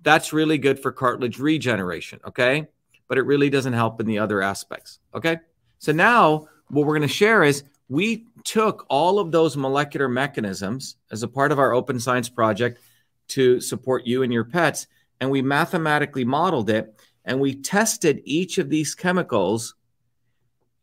that's 0.02 0.32
really 0.32 0.58
good 0.58 0.78
for 0.78 0.92
cartilage 0.92 1.38
regeneration. 1.38 2.20
Okay. 2.26 2.66
But 3.08 3.18
it 3.18 3.22
really 3.22 3.50
doesn't 3.50 3.72
help 3.72 4.00
in 4.00 4.06
the 4.06 4.18
other 4.18 4.42
aspects. 4.42 4.98
Okay. 5.14 5.38
So 5.78 5.92
now 5.92 6.48
what 6.68 6.86
we're 6.86 6.96
going 6.96 7.08
to 7.08 7.14
share 7.14 7.44
is 7.44 7.64
we 7.88 8.26
took 8.44 8.84
all 8.88 9.18
of 9.18 9.30
those 9.30 9.56
molecular 9.56 10.08
mechanisms 10.08 10.96
as 11.10 11.22
a 11.22 11.28
part 11.28 11.52
of 11.52 11.58
our 11.58 11.72
open 11.72 12.00
science 12.00 12.28
project 12.28 12.80
to 13.28 13.60
support 13.60 14.06
you 14.06 14.22
and 14.22 14.32
your 14.32 14.44
pets, 14.44 14.86
and 15.20 15.30
we 15.30 15.42
mathematically 15.42 16.24
modeled 16.24 16.70
it 16.70 16.94
and 17.26 17.40
we 17.40 17.56
tested 17.56 18.22
each 18.24 18.58
of 18.58 18.70
these 18.70 18.94
chemicals 18.94 19.74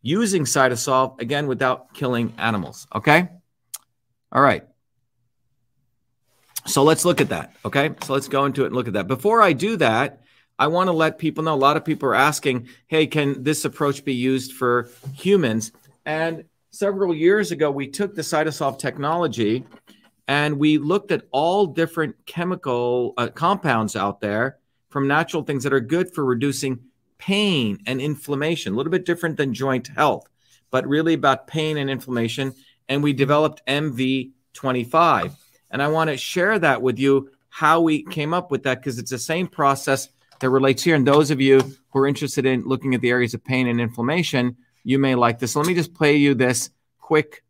using 0.03 0.43
Cytosolve, 0.43 1.19
again 1.19 1.47
without 1.47 1.93
killing 1.95 2.33
animals. 2.37 2.85
Okay. 2.93 3.27
All 4.31 4.41
right. 4.41 4.65
So 6.67 6.83
let's 6.83 7.03
look 7.05 7.19
at 7.19 7.29
that. 7.29 7.55
Okay. 7.65 7.95
So 8.03 8.13
let's 8.13 8.27
go 8.27 8.45
into 8.45 8.63
it 8.63 8.67
and 8.67 8.75
look 8.75 8.87
at 8.87 8.93
that. 8.93 9.07
Before 9.07 9.41
I 9.41 9.53
do 9.53 9.77
that, 9.77 10.21
I 10.59 10.67
want 10.67 10.87
to 10.87 10.91
let 10.91 11.17
people 11.17 11.43
know 11.43 11.55
a 11.55 11.55
lot 11.55 11.77
of 11.77 11.83
people 11.83 12.09
are 12.09 12.15
asking, 12.15 12.67
hey, 12.87 13.07
can 13.07 13.41
this 13.41 13.65
approach 13.65 14.05
be 14.05 14.13
used 14.13 14.53
for 14.53 14.89
humans? 15.15 15.71
And 16.05 16.43
several 16.69 17.15
years 17.15 17.51
ago, 17.51 17.71
we 17.71 17.87
took 17.87 18.13
the 18.13 18.21
Cytosolve 18.21 18.77
technology 18.77 19.65
and 20.27 20.59
we 20.59 20.77
looked 20.77 21.11
at 21.11 21.23
all 21.31 21.65
different 21.65 22.15
chemical 22.25 23.13
uh, 23.17 23.27
compounds 23.27 23.95
out 23.95 24.21
there 24.21 24.57
from 24.89 25.07
natural 25.07 25.43
things 25.43 25.63
that 25.63 25.73
are 25.73 25.79
good 25.79 26.13
for 26.13 26.23
reducing 26.23 26.79
pain 27.17 27.79
and 27.85 28.01
inflammation, 28.01 28.73
a 28.73 28.75
little 28.75 28.91
bit 28.91 29.05
different 29.05 29.37
than 29.37 29.53
joint 29.53 29.87
health, 29.87 30.27
but 30.71 30.87
really 30.87 31.13
about 31.13 31.47
pain 31.47 31.77
and 31.77 31.89
inflammation. 31.89 32.53
And 32.89 33.01
we 33.03 33.13
developed 33.13 33.61
MV25. 33.67 35.35
And 35.71 35.81
I 35.81 35.87
want 35.87 36.09
to 36.09 36.17
share 36.17 36.59
that 36.59 36.81
with 36.81 36.99
you 36.99 37.29
how 37.49 37.81
we 37.81 38.03
came 38.03 38.33
up 38.33 38.51
with 38.51 38.63
that 38.63 38.79
because 38.79 38.97
it's 38.97 39.11
the 39.11 39.17
same 39.19 39.47
process 39.47 40.09
that 40.39 40.49
relates 40.49 40.83
here. 40.83 40.95
And 40.95 41.07
those 41.07 41.31
of 41.31 41.39
you 41.39 41.61
who 41.91 41.99
are 41.99 42.07
interested 42.07 42.45
in 42.45 42.63
looking 42.63 42.95
at 42.95 43.01
the 43.01 43.09
areas 43.09 43.33
of 43.33 43.43
pain 43.43 43.67
and 43.67 43.79
inflammation, 43.79 44.57
you 44.83 44.99
may 44.99 45.15
like 45.15 45.39
this. 45.39 45.55
Let 45.55 45.67
me 45.67 45.73
just 45.73 45.93
play 45.93 46.15
you 46.15 46.33
this 46.33 46.69
quick 46.99 47.42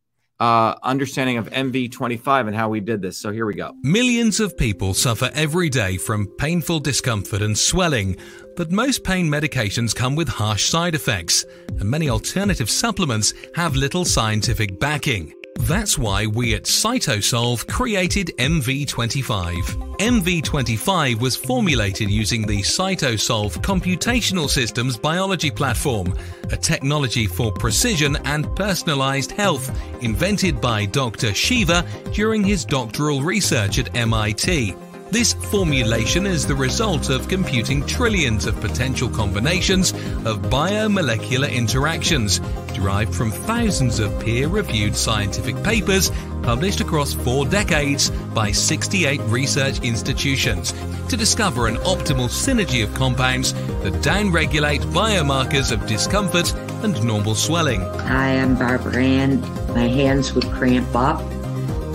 uh, 0.44 0.76
understanding 0.84 1.38
of 1.38 1.50
MV25 1.52 2.48
and 2.48 2.56
how 2.56 2.68
we 2.68 2.82
did 2.82 3.02
this. 3.02 3.18
So 3.18 3.32
here 3.32 3.46
we 3.46 3.54
go. 3.54 3.72
Millions 3.82 4.42
of 4.42 4.58
people 4.58 4.94
suffer 4.94 5.32
every 5.34 5.70
day 5.70 5.96
from 5.96 6.28
painful 6.38 6.82
discomfort 6.82 7.42
and 7.42 7.58
swelling, 7.58 8.18
but 8.58 8.70
most 8.70 9.06
pain 9.06 9.30
medications 9.30 9.96
come 9.96 10.18
with 10.18 10.28
harsh 10.28 10.66
side 10.66 10.96
effects, 10.96 11.46
and 11.80 11.86
many 11.86 12.10
alternative 12.10 12.70
supplements 12.70 13.34
have 13.56 13.78
little 13.78 14.04
scientific 14.04 14.82
backing. 14.82 15.34
That's 15.60 15.98
why 15.98 16.26
we 16.28 16.56
at 16.56 16.64
Cytosolve 16.64 17.68
created 17.68 18.32
MV25. 18.38 19.98
MV25 19.98 21.20
was 21.22 21.36
formulated 21.36 22.10
using 22.10 22.46
the 22.46 22.62
Cytosolve 22.62 23.58
Computational 23.62 24.50
Systems 24.50 24.98
Biology 24.98 25.52
Platform, 25.52 26.14
a 26.52 26.58
technology 26.58 27.28
for 27.28 27.52
precision 27.52 28.18
and 28.26 28.54
personalized 28.56 29.32
health 29.32 29.72
invented 30.02 30.60
by 30.60 30.86
Dr. 30.86 31.34
Shiva 31.34 31.86
during 32.12 32.44
his 32.44 32.66
doctoral 32.66 33.22
research 33.22 33.80
at 33.80 33.96
MIT. 33.96 34.76
This 35.14 35.34
formulation 35.34 36.26
is 36.26 36.48
the 36.48 36.56
result 36.56 37.12
of 37.12 37.28
computing 37.28 37.86
trillions 37.86 38.48
of 38.48 38.60
potential 38.60 39.08
combinations 39.08 39.92
of 40.26 40.42
biomolecular 40.50 41.54
interactions 41.54 42.40
derived 42.74 43.14
from 43.14 43.30
thousands 43.30 44.00
of 44.00 44.20
peer 44.20 44.48
reviewed 44.48 44.96
scientific 44.96 45.62
papers 45.62 46.12
published 46.42 46.82
across 46.82 47.14
four 47.14 47.46
decades 47.46 48.10
by 48.34 48.52
68 48.52 49.22
research 49.26 49.82
institutions 49.82 50.74
to 51.10 51.16
discover 51.16 51.68
an 51.68 51.76
optimal 51.86 52.28
synergy 52.28 52.84
of 52.84 52.92
compounds 52.96 53.54
that 53.84 53.94
downregulate 54.02 54.82
biomarkers 54.94 55.72
of 55.72 55.86
discomfort 55.86 56.52
and 56.84 57.04
normal 57.04 57.36
swelling. 57.36 57.82
Hi, 57.82 58.40
I'm 58.40 58.56
Barbara 58.56 58.98
Ann. 59.04 59.42
My 59.76 59.88
hands 59.88 60.34
would 60.34 60.46
cramp 60.46 60.96
up 60.96 61.22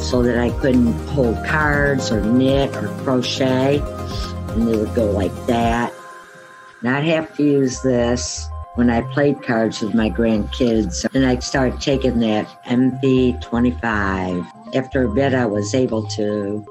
so 0.00 0.22
that 0.22 0.38
I 0.38 0.50
couldn't 0.60 0.92
hold 1.08 1.44
cards 1.44 2.10
or 2.10 2.20
knit 2.20 2.74
or 2.76 2.88
crochet. 3.02 3.80
And 4.50 4.68
they 4.68 4.76
would 4.76 4.94
go 4.94 5.10
like 5.10 5.34
that. 5.46 5.92
I'd 6.84 7.04
have 7.04 7.34
to 7.36 7.42
use 7.42 7.82
this 7.82 8.48
when 8.76 8.90
I 8.90 9.00
played 9.12 9.42
cards 9.42 9.82
with 9.82 9.94
my 9.94 10.10
grandkids. 10.10 11.04
And 11.14 11.26
I'd 11.26 11.42
start 11.42 11.80
taking 11.80 12.20
that 12.20 12.46
MV25. 12.64 14.74
After 14.74 15.04
a 15.04 15.08
bit, 15.08 15.34
I 15.34 15.46
was 15.46 15.74
able 15.74 16.06
to 16.08 16.64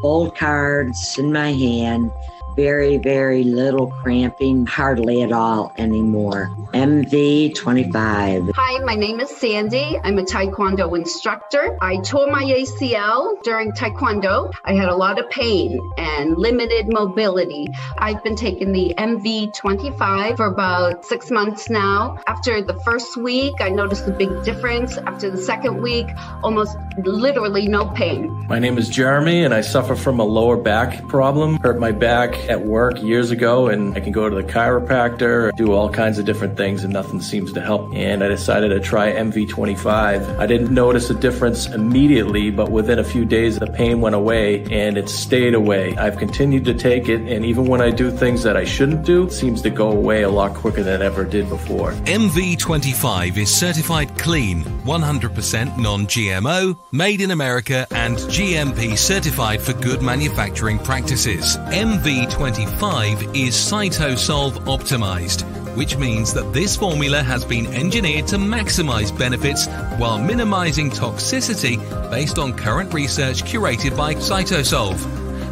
hold 0.00 0.36
cards 0.36 1.16
in 1.18 1.32
my 1.32 1.52
hand 1.52 2.10
very, 2.56 2.98
very 2.98 3.44
little 3.44 3.88
cramping, 3.88 4.66
hardly 4.66 5.22
at 5.22 5.32
all 5.32 5.72
anymore. 5.78 6.54
MV25. 6.72 8.53
Hi, 8.74 8.80
my 8.80 8.96
name 8.96 9.20
is 9.20 9.30
Sandy. 9.30 10.00
I'm 10.02 10.18
a 10.18 10.24
Taekwondo 10.24 10.96
instructor. 10.96 11.78
I 11.80 11.98
tore 11.98 12.26
my 12.26 12.42
ACL 12.42 13.40
during 13.44 13.70
Taekwondo. 13.70 14.52
I 14.64 14.74
had 14.74 14.88
a 14.88 14.96
lot 14.96 15.20
of 15.20 15.30
pain 15.30 15.78
and 15.96 16.36
limited 16.36 16.92
mobility. 16.92 17.68
I've 17.98 18.24
been 18.24 18.34
taking 18.34 18.72
the 18.72 18.92
MV25 18.98 20.36
for 20.36 20.46
about 20.46 21.04
six 21.04 21.30
months 21.30 21.70
now. 21.70 22.18
After 22.26 22.62
the 22.62 22.74
first 22.80 23.16
week, 23.16 23.54
I 23.60 23.68
noticed 23.68 24.08
a 24.08 24.10
big 24.10 24.42
difference. 24.42 24.98
After 24.98 25.30
the 25.30 25.40
second 25.40 25.80
week, 25.80 26.08
almost 26.42 26.76
literally 27.04 27.68
no 27.68 27.86
pain. 27.86 28.44
My 28.48 28.58
name 28.58 28.76
is 28.76 28.88
Jeremy, 28.88 29.44
and 29.44 29.54
I 29.54 29.60
suffer 29.60 29.94
from 29.94 30.18
a 30.18 30.24
lower 30.24 30.56
back 30.56 31.06
problem. 31.06 31.60
Hurt 31.60 31.78
my 31.78 31.92
back 31.92 32.34
at 32.48 32.62
work 32.62 33.00
years 33.00 33.30
ago 33.30 33.68
and 33.68 33.96
I 33.96 34.00
can 34.00 34.10
go 34.10 34.28
to 34.28 34.34
the 34.34 34.42
chiropractor, 34.42 35.54
do 35.54 35.72
all 35.72 35.88
kinds 35.88 36.18
of 36.18 36.24
different 36.24 36.56
things 36.56 36.82
and 36.82 36.92
nothing 36.92 37.20
seems 37.20 37.52
to 37.52 37.60
help. 37.60 37.94
And 37.94 38.24
I 38.24 38.28
decided 38.28 38.63
to 38.70 38.80
try 38.80 39.12
MV25. 39.12 40.38
I 40.38 40.46
didn't 40.46 40.72
notice 40.72 41.10
a 41.10 41.14
difference 41.14 41.66
immediately, 41.66 42.50
but 42.50 42.70
within 42.70 42.98
a 42.98 43.04
few 43.04 43.24
days 43.24 43.58
the 43.58 43.66
pain 43.66 44.00
went 44.00 44.14
away 44.14 44.64
and 44.70 44.96
it 44.96 45.08
stayed 45.08 45.54
away. 45.54 45.96
I've 45.96 46.18
continued 46.18 46.64
to 46.66 46.74
take 46.74 47.08
it 47.08 47.20
and 47.22 47.44
even 47.44 47.66
when 47.66 47.80
I 47.80 47.90
do 47.90 48.10
things 48.10 48.42
that 48.42 48.56
I 48.56 48.64
shouldn't 48.64 49.04
do, 49.04 49.24
it 49.24 49.32
seems 49.32 49.62
to 49.62 49.70
go 49.70 49.90
away 49.90 50.22
a 50.22 50.30
lot 50.30 50.54
quicker 50.54 50.82
than 50.82 51.00
it 51.00 51.04
ever 51.04 51.24
did 51.24 51.48
before. 51.48 51.92
MV25 51.92 53.36
is 53.36 53.54
certified 53.54 54.16
clean, 54.18 54.62
100% 54.62 55.78
non-GMO, 55.78 56.76
made 56.92 57.20
in 57.20 57.30
America 57.30 57.86
and 57.90 58.16
GMP 58.16 58.96
certified 58.96 59.60
for 59.60 59.72
good 59.74 60.02
manufacturing 60.02 60.78
practices. 60.78 61.56
MV 61.56 62.30
25 62.30 63.22
is 63.34 63.54
Cytosolve 63.54 64.52
optimized, 64.64 65.44
which 65.74 65.96
means 65.96 66.34
that 66.34 66.52
this 66.52 66.76
formula 66.76 67.22
has 67.22 67.44
been 67.44 67.66
engineered 67.74 68.26
to 68.28 68.36
maximize 68.36 69.16
benefits 69.16 69.66
while 69.98 70.18
minimizing 70.18 70.90
toxicity 70.90 71.78
based 72.10 72.38
on 72.38 72.56
current 72.56 72.92
research 72.94 73.44
curated 73.44 73.96
by 73.96 74.14
Cytosolve. 74.14 75.00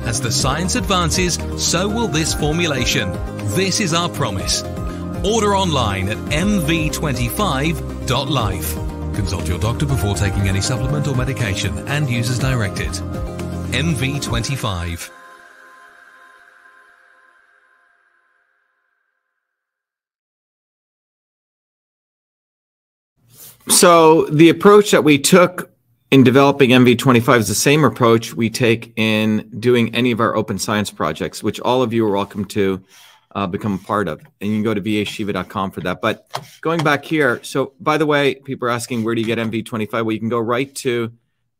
As 0.04 0.20
the 0.20 0.32
science 0.32 0.74
advances, 0.74 1.38
so 1.58 1.88
will 1.88 2.08
this 2.08 2.34
formulation. 2.34 3.12
This 3.54 3.80
is 3.80 3.94
our 3.94 4.08
promise. 4.08 4.62
Order 5.24 5.56
online 5.56 6.08
at 6.08 6.16
mv25.life. 6.16 8.74
Consult 9.14 9.46
your 9.46 9.58
doctor 9.58 9.86
before 9.86 10.14
taking 10.14 10.48
any 10.48 10.60
supplement 10.60 11.06
or 11.06 11.14
medication 11.14 11.78
and 11.86 12.10
use 12.10 12.28
as 12.30 12.38
directed. 12.38 12.90
MV25. 13.72 15.21
So 23.68 24.26
the 24.26 24.48
approach 24.48 24.90
that 24.90 25.04
we 25.04 25.18
took 25.18 25.70
in 26.10 26.22
developing 26.22 26.70
MV25 26.70 27.38
is 27.38 27.48
the 27.48 27.54
same 27.54 27.84
approach 27.84 28.34
we 28.34 28.50
take 28.50 28.92
in 28.96 29.48
doing 29.58 29.94
any 29.94 30.10
of 30.10 30.20
our 30.20 30.36
open 30.36 30.58
science 30.58 30.90
projects, 30.90 31.42
which 31.42 31.58
all 31.60 31.82
of 31.82 31.92
you 31.92 32.06
are 32.06 32.10
welcome 32.10 32.44
to 32.46 32.84
uh, 33.34 33.46
become 33.46 33.74
a 33.74 33.86
part 33.86 34.08
of. 34.08 34.20
And 34.40 34.50
you 34.50 34.56
can 34.56 34.62
go 34.62 34.74
to 34.74 34.80
vashiva.com 34.80 35.70
for 35.70 35.80
that. 35.82 36.00
But 36.00 36.28
going 36.60 36.82
back 36.84 37.04
here, 37.04 37.42
so 37.42 37.72
by 37.80 37.96
the 37.96 38.06
way, 38.06 38.34
people 38.34 38.68
are 38.68 38.70
asking 38.70 39.04
where 39.04 39.14
do 39.14 39.20
you 39.20 39.26
get 39.26 39.38
MV25? 39.38 39.92
Well, 39.92 40.12
you 40.12 40.18
can 40.18 40.28
go 40.28 40.38
right 40.38 40.72
to 40.76 41.12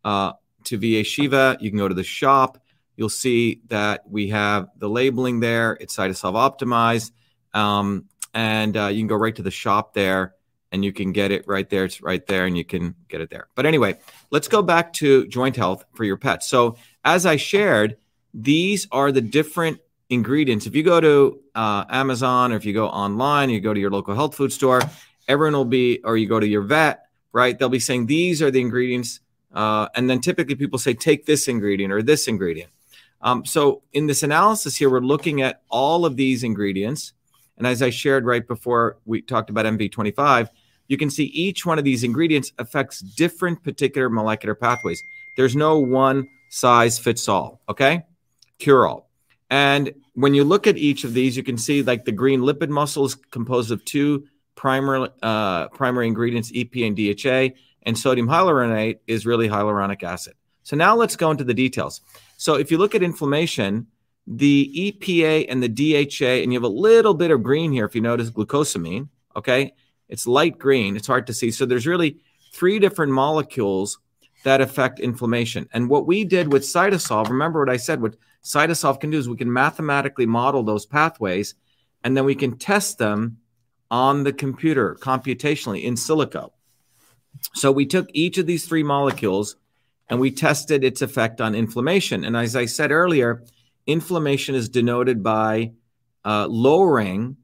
uh, 0.05 0.33
to 0.65 0.79
VA 0.79 1.05
Shiva. 1.05 1.57
You 1.61 1.71
can 1.71 1.79
go 1.79 1.89
to 1.89 1.95
the 1.95 2.05
shop. 2.05 2.59
You'll 2.97 3.09
see 3.09 3.63
that 3.69 4.09
we 4.09 4.29
have 4.29 4.69
the 4.77 4.89
labeling 4.89 5.41
there. 5.41 5.79
It's 5.81 5.97
Cytosolve 5.97 6.35
optimized, 6.35 7.13
um, 7.55 8.05
and 8.35 8.77
uh, 8.77 8.89
you 8.89 9.01
can 9.01 9.07
go 9.07 9.17
right 9.17 9.35
to 9.35 9.43
the 9.43 9.51
shop 9.51 9.95
there, 9.95 10.35
and 10.73 10.85
you 10.85 10.93
can 10.93 11.13
get 11.13 11.31
it 11.31 11.47
right 11.47 11.69
there. 11.69 11.85
It's 11.85 12.03
right 12.03 12.27
there, 12.27 12.47
and 12.47 12.57
you 12.57 12.65
can 12.65 12.95
get 13.09 13.21
it 13.21 13.31
there. 13.31 13.47
But 13.55 13.67
anyway, 13.67 13.99
let's 14.31 14.49
go 14.49 14.63
back 14.63 14.93
to 14.95 15.27
joint 15.29 15.55
health 15.55 15.85
for 15.95 16.05
your 16.05 16.17
pets. 16.17 16.49
So 16.49 16.77
as 17.05 17.27
I 17.27 17.37
shared, 17.37 17.99
these 18.35 18.89
are 18.91 19.13
the 19.13 19.21
different 19.21 19.81
ingredients. 20.09 20.67
If 20.67 20.75
you 20.75 20.83
go 20.83 21.01
to 21.01 21.41
uh, 21.55 21.85
Amazon 21.91 22.53
or 22.53 22.57
if 22.57 22.65
you 22.65 22.73
go 22.73 22.89
online, 22.89 23.51
you 23.51 23.61
go 23.61 23.75
to 23.75 23.81
your 23.81 23.91
local 23.91 24.15
health 24.15 24.35
food 24.35 24.53
store, 24.53 24.81
everyone 25.29 25.55
will 25.55 25.65
be, 25.65 26.01
or 26.05 26.17
you 26.17 26.27
go 26.27 26.41
to 26.41 26.47
your 26.47 26.63
vet, 26.63 27.07
right? 27.33 27.59
They'll 27.59 27.69
be 27.69 27.79
saying 27.79 28.07
these 28.07 28.43
are 28.43 28.51
the 28.51 28.61
ingredients. 28.61 29.21
Uh, 29.53 29.89
and 29.95 30.09
then 30.09 30.21
typically 30.21 30.55
people 30.55 30.79
say, 30.79 30.95
take 30.95 31.27
this 31.27 31.49
ingredient 31.49 31.93
or 31.93 32.03
this 32.03 32.27
ingredient. 32.27 32.71
Um, 33.21 33.45
so 33.45 33.83
in 33.93 34.07
this 34.07 34.23
analysis 34.23 34.77
here, 34.77 34.91
we're 34.91 35.01
looking 35.01 35.43
at 35.43 35.63
all 35.69 36.05
of 36.05 36.17
these 36.17 36.43
ingredients. 36.43 37.13
And 37.57 37.67
as 37.67 37.83
I 37.83 37.91
shared 37.91 38.25
right 38.25 38.47
before 38.47 38.99
we 39.05 39.23
talked 39.23 39.51
about 39.51 39.67
MV25, 39.67 40.49
you 40.93 40.99
can 40.99 41.09
see 41.09 41.25
each 41.25 41.65
one 41.65 41.79
of 41.79 41.85
these 41.85 42.05
ingredients 42.05 42.53
affects 42.59 43.01
different 43.01 43.65
particular 43.65 44.11
molecular 44.11 44.55
pathways. 44.55 45.03
There's 45.39 45.57
no 45.57 45.79
one 45.79 46.29
size 46.51 46.99
fits 46.99 47.31
all, 47.31 47.63
okay? 47.67 48.03
Cure 48.59 48.87
all. 48.87 49.09
And 49.49 49.95
when 50.13 50.35
you 50.35 50.45
look 50.45 50.67
at 50.67 50.77
each 50.77 51.05
of 51.05 51.15
these, 51.15 51.35
you 51.35 51.43
can 51.43 51.57
see 51.57 51.83
like 51.83 52.05
the 52.05 52.13
green 52.13 52.41
lipid 52.43 52.69
mussel 52.69 53.07
is 53.07 53.15
composed 53.15 53.71
of 53.71 53.83
two 53.87 54.27
primary 54.55 55.09
uh, 55.23 55.69
primary 55.69 56.09
ingredients, 56.09 56.53
EPA 56.53 56.87
and 56.87 56.97
DHA, 56.97 57.57
and 57.85 57.97
sodium 57.97 58.29
hyaluronate 58.29 58.99
is 59.07 59.25
really 59.25 59.49
hyaluronic 59.49 60.03
acid. 60.03 60.35
So 60.63 60.77
now 60.77 60.95
let's 60.95 61.17
go 61.17 61.31
into 61.31 61.45
the 61.45 61.55
details. 61.55 62.03
So 62.37 62.57
if 62.57 62.71
you 62.71 62.77
look 62.77 62.95
at 62.95 63.03
inflammation, 63.03 63.87
the 64.27 64.93
EPA 65.03 65.47
and 65.49 65.63
the 65.63 65.69
DHA, 65.71 66.43
and 66.43 66.53
you 66.53 66.59
have 66.59 66.71
a 66.71 66.75
little 66.75 67.15
bit 67.15 67.31
of 67.31 67.43
green 67.43 67.73
here 67.73 67.87
if 67.87 67.95
you 67.95 68.03
notice 68.03 68.31
glucosamine, 68.31 69.09
okay? 69.35 69.73
It's 70.13 70.27
light 70.27 70.59
green, 70.59 70.95
it's 70.95 71.07
hard 71.07 71.27
to 71.29 71.33
see. 71.33 71.51
So 71.51 71.65
there's 71.65 71.87
really 71.87 72.19
three 72.53 72.79
different 72.79 73.13
molecules 73.13 73.99
that 74.45 74.61
affect 74.61 75.01
inflammation. 75.01 75.71
And 75.73 75.89
what 75.89 76.07
we 76.07 76.23
did 76.25 76.53
with 76.53 76.65
Cytosolve, 76.65 77.31
remember 77.31 77.61
what 77.61 77.71
I 77.71 77.79
said, 77.79 78.03
what 78.03 78.17
Cytosolve 78.45 79.01
can 79.01 79.09
do 79.09 79.19
is 79.19 79.27
we 79.27 79.39
can 79.39 79.51
mathematically 79.51 80.27
model 80.27 80.63
those 80.63 80.85
pathways 80.85 81.55
and 82.05 82.15
then 82.15 82.27
we 82.27 82.35
can 82.35 82.59
test 82.59 82.99
them 82.99 83.39
on 83.91 84.23
the 84.23 84.35
computer 84.35 84.99
computationally 85.01 85.83
in 85.83 85.95
silico. 85.95 86.51
So 87.55 87.73
we 87.73 87.87
took 87.87 88.11
each 88.13 88.37
of 88.37 88.47
these 88.47 88.67
three 88.67 88.83
molecules 88.83 89.57
and 90.11 90.21
we 90.21 90.31
tested 90.31 90.85
its 90.85 91.01
effect 91.01 91.41
on 91.41 91.55
inflammation. 91.55 92.23
And 92.27 92.37
as 92.37 92.55
I 92.55 92.67
said 92.67 92.91
earlier, 92.91 93.45
inflammation 93.87 94.55
is 94.57 94.69
denoted 94.69 95.23
by 95.23 95.73
uh, 96.23 96.49
lowering 96.49 97.39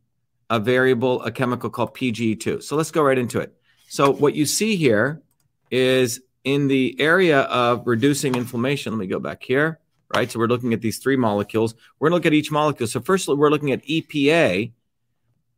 a 0.50 0.58
variable, 0.58 1.22
a 1.22 1.30
chemical 1.30 1.70
called 1.70 1.94
PGE2. 1.94 2.62
So 2.62 2.76
let's 2.76 2.90
go 2.90 3.02
right 3.02 3.18
into 3.18 3.40
it. 3.40 3.54
So 3.88 4.12
what 4.12 4.34
you 4.34 4.46
see 4.46 4.76
here 4.76 5.22
is 5.70 6.20
in 6.44 6.68
the 6.68 6.96
area 7.00 7.40
of 7.40 7.86
reducing 7.86 8.34
inflammation. 8.34 8.92
Let 8.92 8.98
me 8.98 9.06
go 9.06 9.18
back 9.18 9.42
here 9.42 9.80
right? 10.14 10.30
So 10.30 10.38
we're 10.38 10.46
looking 10.46 10.72
at 10.72 10.80
these 10.80 10.98
three 10.98 11.16
molecules. 11.16 11.74
We're 11.98 12.08
going 12.08 12.20
to 12.20 12.26
look 12.26 12.32
at 12.32 12.34
each 12.34 12.50
molecule. 12.50 12.86
So 12.86 13.00
first, 13.00 13.28
we're 13.28 13.50
looking 13.50 13.72
at 13.72 13.84
EPA, 13.84 14.72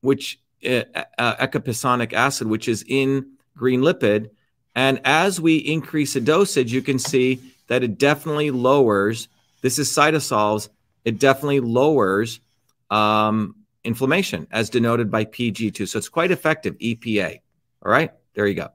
which 0.01 0.41
uh, 0.65 0.83
uh, 1.19 1.37
eicosapentaenoic 1.37 2.13
acid, 2.13 2.47
which 2.47 2.69
is 2.69 2.85
in 2.87 3.35
green 3.57 3.81
lipid. 3.81 4.31
And 4.75 5.01
as 5.05 5.41
we 5.41 5.57
increase 5.57 6.15
the 6.15 6.21
dosage, 6.21 6.73
you 6.73 6.83
can 6.83 6.99
see 6.99 7.41
that 7.69 7.83
it 7.83 7.99
definitely 7.99 8.51
lowers. 8.51 9.29
This 9.63 9.79
is 9.79 9.89
Cytosolve's. 9.91 10.69
It 11.05 11.19
definitely 11.19 11.61
lowers 11.61 12.41
um, 12.91 13.57
inflammation, 13.85 14.47
as 14.51 14.71
denoted 14.71 15.11
by 15.11 15.25
PG2. 15.25 15.89
So 15.89 15.99
it's 15.99 16.09
quite 16.09 16.31
effective. 16.31 16.77
EPA. 16.79 17.41
All 17.85 17.93
right, 17.93 18.11
there 18.35 18.47
you 18.47 18.55
go. 18.55 18.69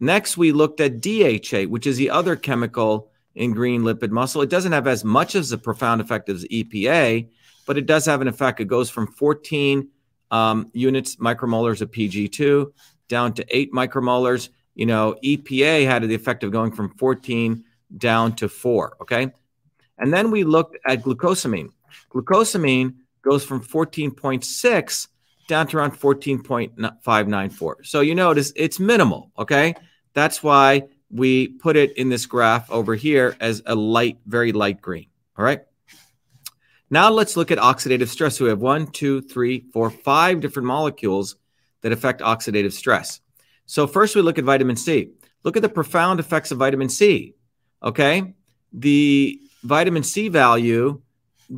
Next, 0.00 0.36
we 0.36 0.52
looked 0.52 0.80
at 0.80 1.00
DHA, 1.00 1.64
which 1.64 1.86
is 1.86 1.96
the 1.96 2.10
other 2.10 2.36
chemical 2.36 3.10
in 3.34 3.52
green 3.52 3.82
lipid 3.82 4.10
mussel. 4.10 4.42
It 4.42 4.50
doesn't 4.50 4.72
have 4.72 4.86
as 4.86 5.04
much 5.04 5.34
as 5.34 5.52
a 5.52 5.58
profound 5.58 6.00
effect 6.00 6.28
as 6.28 6.44
EPA, 6.44 7.28
but 7.66 7.78
it 7.78 7.86
does 7.86 8.06
have 8.06 8.20
an 8.20 8.28
effect. 8.28 8.60
It 8.60 8.66
goes 8.66 8.90
from 8.90 9.06
14 9.06 9.88
um, 10.30 10.70
units 10.72 11.16
micromolars 11.16 11.80
of 11.80 11.90
PG2 11.90 12.72
down 13.08 13.32
to 13.34 13.56
eight 13.56 13.72
micromolars. 13.72 14.48
You 14.74 14.86
know, 14.86 15.16
EPA 15.24 15.86
had 15.86 16.02
the 16.02 16.14
effect 16.14 16.44
of 16.44 16.50
going 16.50 16.72
from 16.72 16.94
14 16.96 17.64
down 17.96 18.34
to 18.36 18.48
four. 18.48 18.96
Okay. 19.00 19.32
And 19.98 20.12
then 20.12 20.30
we 20.30 20.44
looked 20.44 20.76
at 20.86 21.02
glucosamine. 21.02 21.70
Glucosamine 22.12 22.94
goes 23.24 23.44
from 23.44 23.62
14.6 23.62 25.08
down 25.48 25.66
to 25.68 25.78
around 25.78 25.92
14.594. 25.92 27.74
So 27.86 28.00
you 28.00 28.14
notice 28.14 28.52
it's 28.54 28.78
minimal. 28.78 29.30
Okay. 29.38 29.74
That's 30.12 30.42
why 30.42 30.84
we 31.10 31.48
put 31.48 31.76
it 31.76 31.96
in 31.96 32.08
this 32.08 32.26
graph 32.26 32.70
over 32.70 32.94
here 32.94 33.36
as 33.40 33.62
a 33.66 33.74
light, 33.74 34.18
very 34.26 34.52
light 34.52 34.80
green. 34.80 35.06
All 35.36 35.44
right. 35.44 35.62
Now 36.90 37.10
let's 37.10 37.36
look 37.36 37.50
at 37.50 37.58
oxidative 37.58 38.08
stress. 38.08 38.36
So 38.36 38.44
we 38.44 38.50
have 38.50 38.60
one, 38.60 38.86
two, 38.86 39.20
three, 39.20 39.64
four, 39.72 39.90
five 39.90 40.40
different 40.40 40.66
molecules 40.66 41.36
that 41.80 41.92
affect 41.92 42.20
oxidative 42.20 42.72
stress. 42.72 43.20
So 43.66 43.86
first 43.86 44.14
we 44.14 44.22
look 44.22 44.38
at 44.38 44.44
vitamin 44.44 44.76
C. 44.76 45.10
Look 45.42 45.56
at 45.56 45.62
the 45.62 45.68
profound 45.68 46.20
effects 46.20 46.50
of 46.50 46.58
vitamin 46.58 46.88
C. 46.88 47.34
Okay. 47.82 48.34
The 48.72 49.40
vitamin 49.62 50.02
C 50.02 50.28
value 50.28 51.00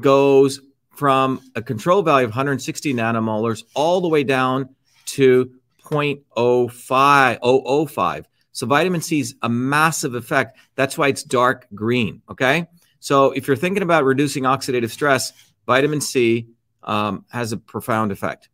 goes 0.01 0.61
from 0.97 1.41
a 1.55 1.63
control 1.63 2.03
value 2.03 2.25
of 2.25 2.31
160 2.31 2.95
nanomolars 2.95 3.65
all 3.75 4.01
the 4.01 4.09
way 4.09 4.25
down 4.25 4.75
to 5.07 5.53
0.05, 5.85 7.89
005. 7.89 8.29
So 8.53 8.67
vitamin 8.67 9.03
C 9.03 9.21
is 9.21 9.35
a 9.43 9.49
massive 9.49 10.15
effect. 10.15 10.59
That's 10.75 10.97
why 10.97 11.09
it's 11.09 11.23
dark 11.23 11.67
green. 11.75 12.23
Okay. 12.31 12.67
So 13.01 13.33
if 13.33 13.47
you're 13.47 13.57
thinking 13.57 13.83
about 13.83 14.05
reducing 14.05 14.45
oxidative 14.45 14.91
stress, 14.91 15.33
vitamin 15.67 16.01
C 16.01 16.49
um, 16.83 17.25
has 17.29 17.53
a 17.53 17.57
profound 17.57 18.13
effect. 18.13 18.49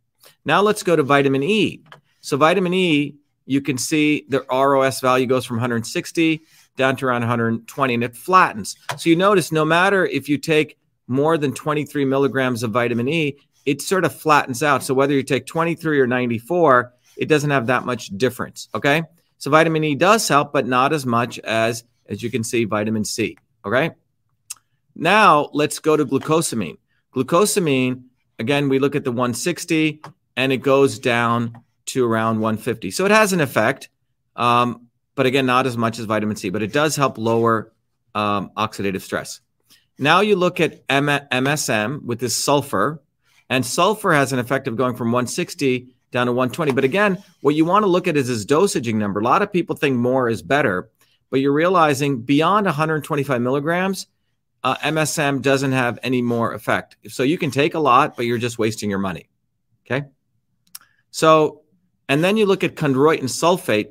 Now 0.45 0.61
let's 0.61 0.83
go 0.83 0.97
to 0.97 1.03
vitamin 1.03 1.43
E. 1.43 1.83
So 2.21 2.37
vitamin 2.37 2.75
E, 2.75 3.17
you 3.47 3.61
can 3.61 3.79
see 3.79 4.27
the 4.29 4.45
ROS 4.51 5.01
value 5.01 5.27
goes 5.27 5.45
from 5.45 5.57
160 5.57 6.43
down 6.77 6.97
to 6.97 7.07
around 7.07 7.23
120 7.23 7.95
and 7.95 8.05
it 8.05 8.17
flattens. 8.17 8.77
So 8.97 9.11
you 9.11 9.17
notice 9.17 9.53
no 9.53 9.65
matter 9.65 10.07
if 10.07 10.29
you 10.29 10.39
take 10.39 10.79
more 11.13 11.39
than 11.39 11.53
23 11.53 12.05
milligrams 12.05 12.63
of 12.63 12.73
vitamin 12.73 13.09
E, 13.09 13.37
it 13.65 13.81
sort 13.81 14.05
of 14.05 14.15
flattens 14.19 14.63
out. 14.63 14.83
So 14.83 14.95
whether 14.95 15.15
you 15.15 15.23
take 15.23 15.47
23 15.47 16.01
or 16.01 16.07
94, 16.07 16.93
it 17.17 17.29
doesn't 17.29 17.51
have 17.51 17.67
that 17.67 17.85
much 17.85 18.09
difference. 18.17 18.69
Okay. 18.75 19.03
So 19.39 19.51
vitamin 19.51 19.85
E 19.85 19.95
does 19.95 20.27
help, 20.27 20.53
but 20.53 20.67
not 20.67 20.93
as 20.93 21.07
much 21.07 21.39
as, 21.41 21.85
as 22.07 22.23
you 22.23 22.31
can 22.31 22.43
see, 22.43 22.65
vitamin 22.65 23.05
C. 23.05 23.37
Okay. 23.65 23.91
Now 24.95 25.51
let's 25.53 25.79
go 25.79 25.97
to 25.97 26.05
glucosamine. 26.05 26.79
Glucosamine, 27.15 28.05
again, 28.39 28.69
we 28.69 28.79
look 28.79 28.97
at 28.97 29.05
the 29.05 29.13
160 29.13 30.03
and 30.37 30.53
it 30.53 30.59
goes 30.59 30.99
down 30.99 31.63
to 31.87 32.05
around 32.05 32.41
150. 32.41 32.91
So 32.91 33.05
it 33.05 33.11
has 33.11 33.33
an 33.33 33.41
effect, 33.41 33.89
um, 34.37 34.89
but 35.15 35.27
again, 35.27 35.47
not 35.47 35.67
as 35.67 35.77
much 35.77 35.99
as 35.99 36.07
vitamin 36.07 36.37
C, 36.37 36.51
but 36.51 36.63
it 36.63 36.73
does 36.73 36.97
help 36.97 37.19
lower 37.19 37.73
um, 38.15 38.51
oxidative 38.57 39.03
stress. 39.03 39.41
Now 39.99 40.21
you 40.21 40.37
look 40.37 40.61
at 40.61 40.83
M- 40.89 41.07
MSM 41.07 42.03
with 42.03 42.21
this 42.21 42.37
sulfur, 42.37 43.03
and 43.49 43.65
sulfur 43.65 44.13
has 44.13 44.33
an 44.33 44.39
effect 44.39 44.69
of 44.69 44.77
going 44.77 44.97
from 44.97 45.13
160 45.13 45.95
down 46.11 46.27
to 46.27 46.33
120. 46.33 46.73
But 46.73 46.85
again, 46.85 47.23
what 47.41 47.55
you 47.55 47.65
want 47.65 47.83
to 47.85 47.89
look 47.89 48.07
at 48.07 48.17
is 48.17 48.29
this 48.29 48.45
dosaging 48.45 48.99
number. 48.99 49.21
A 49.21 49.25
lot 49.25 49.43
of 49.43 49.53
people 49.53 49.77
think 49.77 49.97
more 49.97 50.29
is 50.29 50.43
better, 50.43 50.91
but 51.31 51.41
you're 51.41 51.53
realizing 51.53 52.23
beyond 52.23 52.67
125 52.67 53.41
milligrams, 53.41 54.07
uh, 54.65 54.77
MSM 54.77 55.43
doesn't 55.43 55.73
have 55.73 55.99
any 56.03 56.23
more 56.23 56.53
effect. 56.53 56.97
So 57.09 57.23
you 57.23 57.39
can 57.39 57.51
take 57.51 57.75
a 57.75 57.81
lot, 57.81 58.17
but 58.17 58.27
you're 58.27 58.39
just 58.39 58.59
wasting 58.59 58.91
your 58.91 58.99
money. 58.99 59.29
Okay. 59.87 60.07
So, 61.11 61.63
and 62.09 62.23
then 62.23 62.37
you 62.37 62.47
look 62.47 62.63
at 62.63 62.75
chondroitin 62.75 63.25
sulfate, 63.25 63.91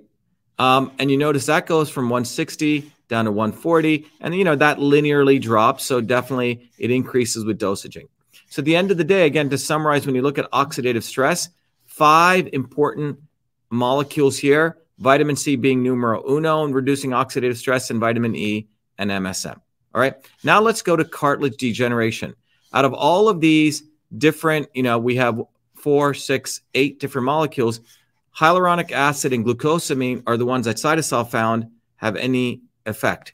um, 0.58 0.92
and 1.00 1.12
you 1.12 1.18
notice 1.18 1.48
that 1.48 1.66
goes 1.66 1.90
from 1.90 2.06
160 2.06 2.92
down 3.12 3.26
to 3.26 3.32
140, 3.32 4.08
and 4.22 4.34
you 4.34 4.44
know 4.44 4.56
that 4.56 4.80
linearly 4.80 5.40
drops. 5.40 5.84
So 5.84 6.02
definitely 6.02 6.68
it 6.80 6.90
increases 6.90 7.46
with 7.46 7.60
dosaging. 7.60 8.08
So 8.50 8.62
at 8.62 8.66
the 8.66 8.76
end 8.76 8.90
of 8.90 8.98
the 8.98 9.04
day, 9.04 9.28
again, 9.28 9.50
to 9.52 9.58
summarize, 9.60 10.08
when 10.08 10.16
you 10.16 10.24
look 10.24 10.40
at 10.40 10.50
oxidative 10.52 11.04
stress, 11.04 11.50
five 11.86 12.50
important 12.52 13.20
molecules 13.70 14.38
here 14.38 14.82
vitamin 15.02 15.36
C 15.36 15.56
being 15.56 15.84
numero 15.84 16.24
uno 16.30 16.64
and 16.64 16.74
reducing 16.74 17.12
oxidative 17.12 17.58
stress, 17.58 17.90
and 17.90 18.00
vitamin 18.00 18.36
E 18.36 18.68
and 18.98 19.10
MSM. 19.10 19.60
All 19.94 20.00
right. 20.00 20.16
Now 20.44 20.62
let's 20.62 20.82
go 20.82 20.96
to 20.96 21.04
cartilage 21.04 21.58
degeneration. 21.58 22.36
Out 22.72 22.86
of 22.86 22.94
all 22.94 23.28
of 23.28 23.42
these 23.42 23.84
different, 24.18 24.70
you 24.74 24.84
know, 24.84 24.98
we 24.98 25.16
have 25.16 25.42
four, 25.76 26.14
six, 26.14 26.62
eight 26.76 27.00
different 27.00 27.26
molecules. 27.26 27.82
Hyaluronic 28.38 28.92
acid 28.92 29.34
and 29.34 29.46
glucosamine 29.46 30.24
are 30.28 30.38
the 30.38 30.46
ones 30.46 30.66
that 30.66 30.78
Cytosolve 30.78 31.30
found 31.30 31.68
have 31.98 32.16
any 32.16 32.62
effect. 32.86 33.34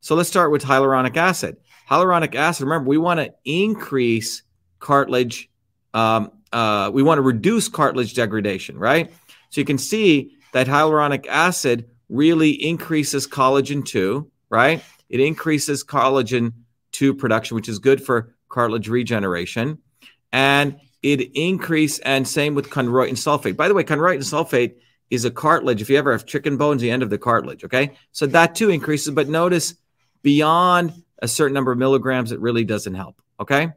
So 0.00 0.14
let's 0.14 0.28
start 0.28 0.50
with 0.50 0.64
hyaluronic 0.64 1.16
acid. 1.16 1.56
Hyaluronic 1.88 2.34
acid, 2.34 2.64
remember, 2.64 2.88
we 2.88 2.98
want 2.98 3.20
to 3.20 3.32
increase 3.44 4.42
cartilage. 4.78 5.50
Um, 5.94 6.30
uh, 6.52 6.90
we 6.92 7.02
want 7.02 7.18
to 7.18 7.22
reduce 7.22 7.68
cartilage 7.68 8.14
degradation, 8.14 8.78
right? 8.78 9.12
So 9.50 9.60
you 9.60 9.64
can 9.64 9.78
see 9.78 10.36
that 10.52 10.66
hyaluronic 10.66 11.26
acid 11.26 11.88
really 12.08 12.50
increases 12.50 13.26
collagen 13.26 13.84
2, 13.84 14.30
right? 14.50 14.82
It 15.08 15.20
increases 15.20 15.84
collagen 15.84 16.52
2 16.92 17.14
production, 17.14 17.54
which 17.54 17.68
is 17.68 17.78
good 17.78 18.02
for 18.02 18.34
cartilage 18.48 18.88
regeneration. 18.88 19.78
And 20.32 20.80
it 21.02 21.20
increase 21.34 21.98
and 22.00 22.26
same 22.26 22.54
with 22.54 22.70
chondroitin 22.70 23.12
sulfate. 23.12 23.56
By 23.56 23.68
the 23.68 23.74
way, 23.74 23.84
chondroitin 23.84 24.18
sulfate 24.18 24.76
is 25.10 25.24
a 25.24 25.30
cartilage. 25.30 25.80
If 25.80 25.90
you 25.90 25.96
ever 25.96 26.12
have 26.12 26.26
chicken 26.26 26.56
bones, 26.56 26.82
the 26.82 26.90
end 26.90 27.02
of 27.02 27.10
the 27.10 27.18
cartilage. 27.18 27.64
Okay, 27.64 27.96
so 28.12 28.26
that 28.26 28.54
too 28.54 28.70
increases. 28.70 29.14
But 29.14 29.28
notice 29.28 29.74
beyond 30.22 30.92
a 31.20 31.28
certain 31.28 31.54
number 31.54 31.72
of 31.72 31.78
milligrams, 31.78 32.32
it 32.32 32.40
really 32.40 32.64
doesn't 32.64 32.94
help. 32.94 33.20
Okay, 33.40 33.72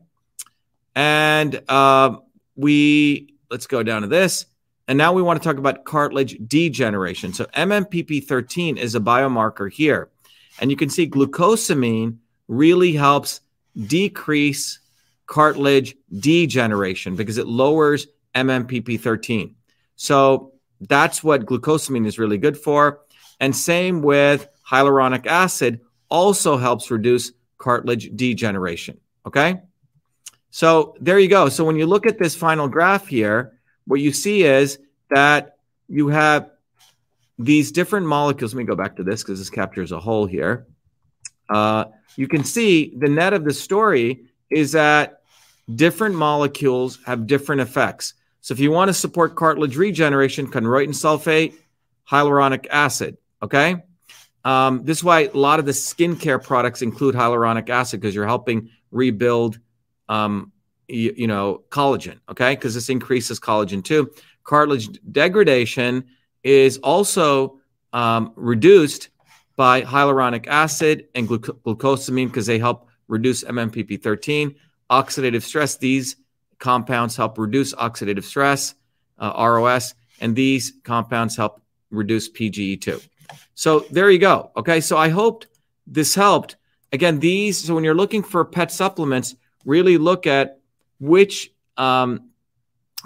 and 0.95 1.61
uh, 1.67 2.17
we 2.55 3.33
let's 3.49 3.67
go 3.67 3.83
down 3.83 4.01
to 4.03 4.07
this. 4.07 4.45
And 4.87 4.97
now 4.97 5.13
we 5.13 5.21
want 5.21 5.39
to 5.39 5.47
talk 5.47 5.59
about 5.59 5.85
cartilage 5.85 6.35
degeneration. 6.47 7.31
So 7.31 7.45
MMPP13 7.45 8.77
is 8.77 8.95
a 8.95 8.99
biomarker 8.99 9.71
here. 9.71 10.09
And 10.59 10.71
you 10.71 10.77
can 10.77 10.89
see 10.89 11.07
glucosamine 11.07 12.17
really 12.47 12.93
helps 12.93 13.41
decrease 13.85 14.79
cartilage 15.27 15.95
degeneration 16.17 17.15
because 17.15 17.37
it 17.37 17.45
lowers 17.45 18.07
MMPP13. 18.33 19.53
So 19.95 20.53
that's 20.81 21.23
what 21.23 21.45
glucosamine 21.45 22.05
is 22.05 22.19
really 22.19 22.37
good 22.37 22.57
for. 22.57 23.01
And 23.39 23.55
same 23.55 24.01
with 24.01 24.47
hyaluronic 24.69 25.25
acid, 25.25 25.81
also 26.09 26.57
helps 26.57 26.91
reduce 26.91 27.31
cartilage 27.57 28.09
degeneration. 28.15 28.99
Okay. 29.25 29.61
So 30.51 30.95
there 30.99 31.19
you 31.19 31.27
go. 31.27 31.49
So 31.49 31.63
when 31.63 31.75
you 31.75 31.85
look 31.85 32.05
at 32.05 32.17
this 32.17 32.35
final 32.35 32.67
graph 32.67 33.07
here, 33.07 33.59
what 33.85 33.99
you 33.99 34.11
see 34.11 34.43
is 34.43 34.79
that 35.09 35.57
you 35.87 36.07
have 36.09 36.49
these 37.37 37.71
different 37.71 38.05
molecules. 38.05 38.53
Let 38.53 38.59
me 38.59 38.65
go 38.65 38.75
back 38.75 38.95
to 38.97 39.03
this 39.03 39.23
because 39.23 39.39
this 39.39 39.49
captures 39.49 39.91
a 39.91 39.99
whole 39.99 40.25
here. 40.25 40.67
Uh, 41.49 41.85
you 42.15 42.27
can 42.27 42.43
see 42.43 42.93
the 42.97 43.07
net 43.07 43.33
of 43.33 43.43
the 43.43 43.53
story 43.53 44.25
is 44.49 44.73
that 44.73 45.21
different 45.73 46.15
molecules 46.15 46.99
have 47.05 47.27
different 47.27 47.61
effects. 47.61 48.13
So 48.41 48.53
if 48.53 48.59
you 48.59 48.71
want 48.71 48.89
to 48.89 48.93
support 48.93 49.35
cartilage 49.35 49.75
regeneration, 49.75 50.49
chondroitin 50.49 50.89
sulfate, 50.89 51.55
hyaluronic 52.09 52.67
acid. 52.69 53.17
Okay. 53.41 53.83
Um, 54.45 54.85
this 54.85 54.99
is 54.99 55.03
why 55.03 55.21
a 55.21 55.37
lot 55.37 55.59
of 55.59 55.65
the 55.65 55.71
skincare 55.71 56.41
products 56.43 56.81
include 56.81 57.15
hyaluronic 57.15 57.69
acid 57.69 57.99
because 57.99 58.15
you're 58.15 58.25
helping 58.25 58.69
rebuild, 58.91 59.59
um, 60.07 60.51
you, 60.87 61.13
you 61.15 61.27
know, 61.27 61.63
collagen. 61.69 62.19
Okay. 62.29 62.55
Because 62.55 62.73
this 62.73 62.89
increases 62.89 63.39
collagen 63.39 63.83
too. 63.83 64.11
Cartilage 64.43 64.89
degradation 65.11 66.05
is 66.43 66.77
also 66.77 67.59
um, 67.93 68.31
reduced 68.35 69.09
by 69.55 69.81
hyaluronic 69.81 70.47
acid 70.47 71.07
and 71.15 71.27
gluc- 71.27 71.59
glucosamine 71.63 72.27
because 72.27 72.45
they 72.45 72.57
help 72.57 72.87
reduce 73.09 73.43
MMPP13. 73.43 74.55
Oxidative 74.89 75.43
stress, 75.43 75.77
these 75.77 76.15
compounds 76.59 77.15
help 77.15 77.37
reduce 77.37 77.73
oxidative 77.73 78.23
stress, 78.23 78.75
uh, 79.17 79.33
ROS, 79.37 79.95
and 80.19 80.35
these 80.35 80.73
compounds 80.83 81.35
help 81.35 81.61
reduce 81.89 82.29
PGE2. 82.29 83.07
So 83.55 83.85
there 83.91 84.09
you 84.09 84.19
go. 84.19 84.51
Okay. 84.57 84.81
So 84.81 84.97
I 84.97 85.09
hoped 85.09 85.47
this 85.87 86.15
helped. 86.15 86.57
Again, 86.91 87.19
these, 87.19 87.65
so 87.65 87.75
when 87.75 87.83
you're 87.83 87.95
looking 87.95 88.23
for 88.23 88.43
pet 88.45 88.71
supplements, 88.71 89.35
really 89.65 89.97
look 89.97 90.25
at 90.25 90.59
which 90.99 91.51
um, 91.77 92.29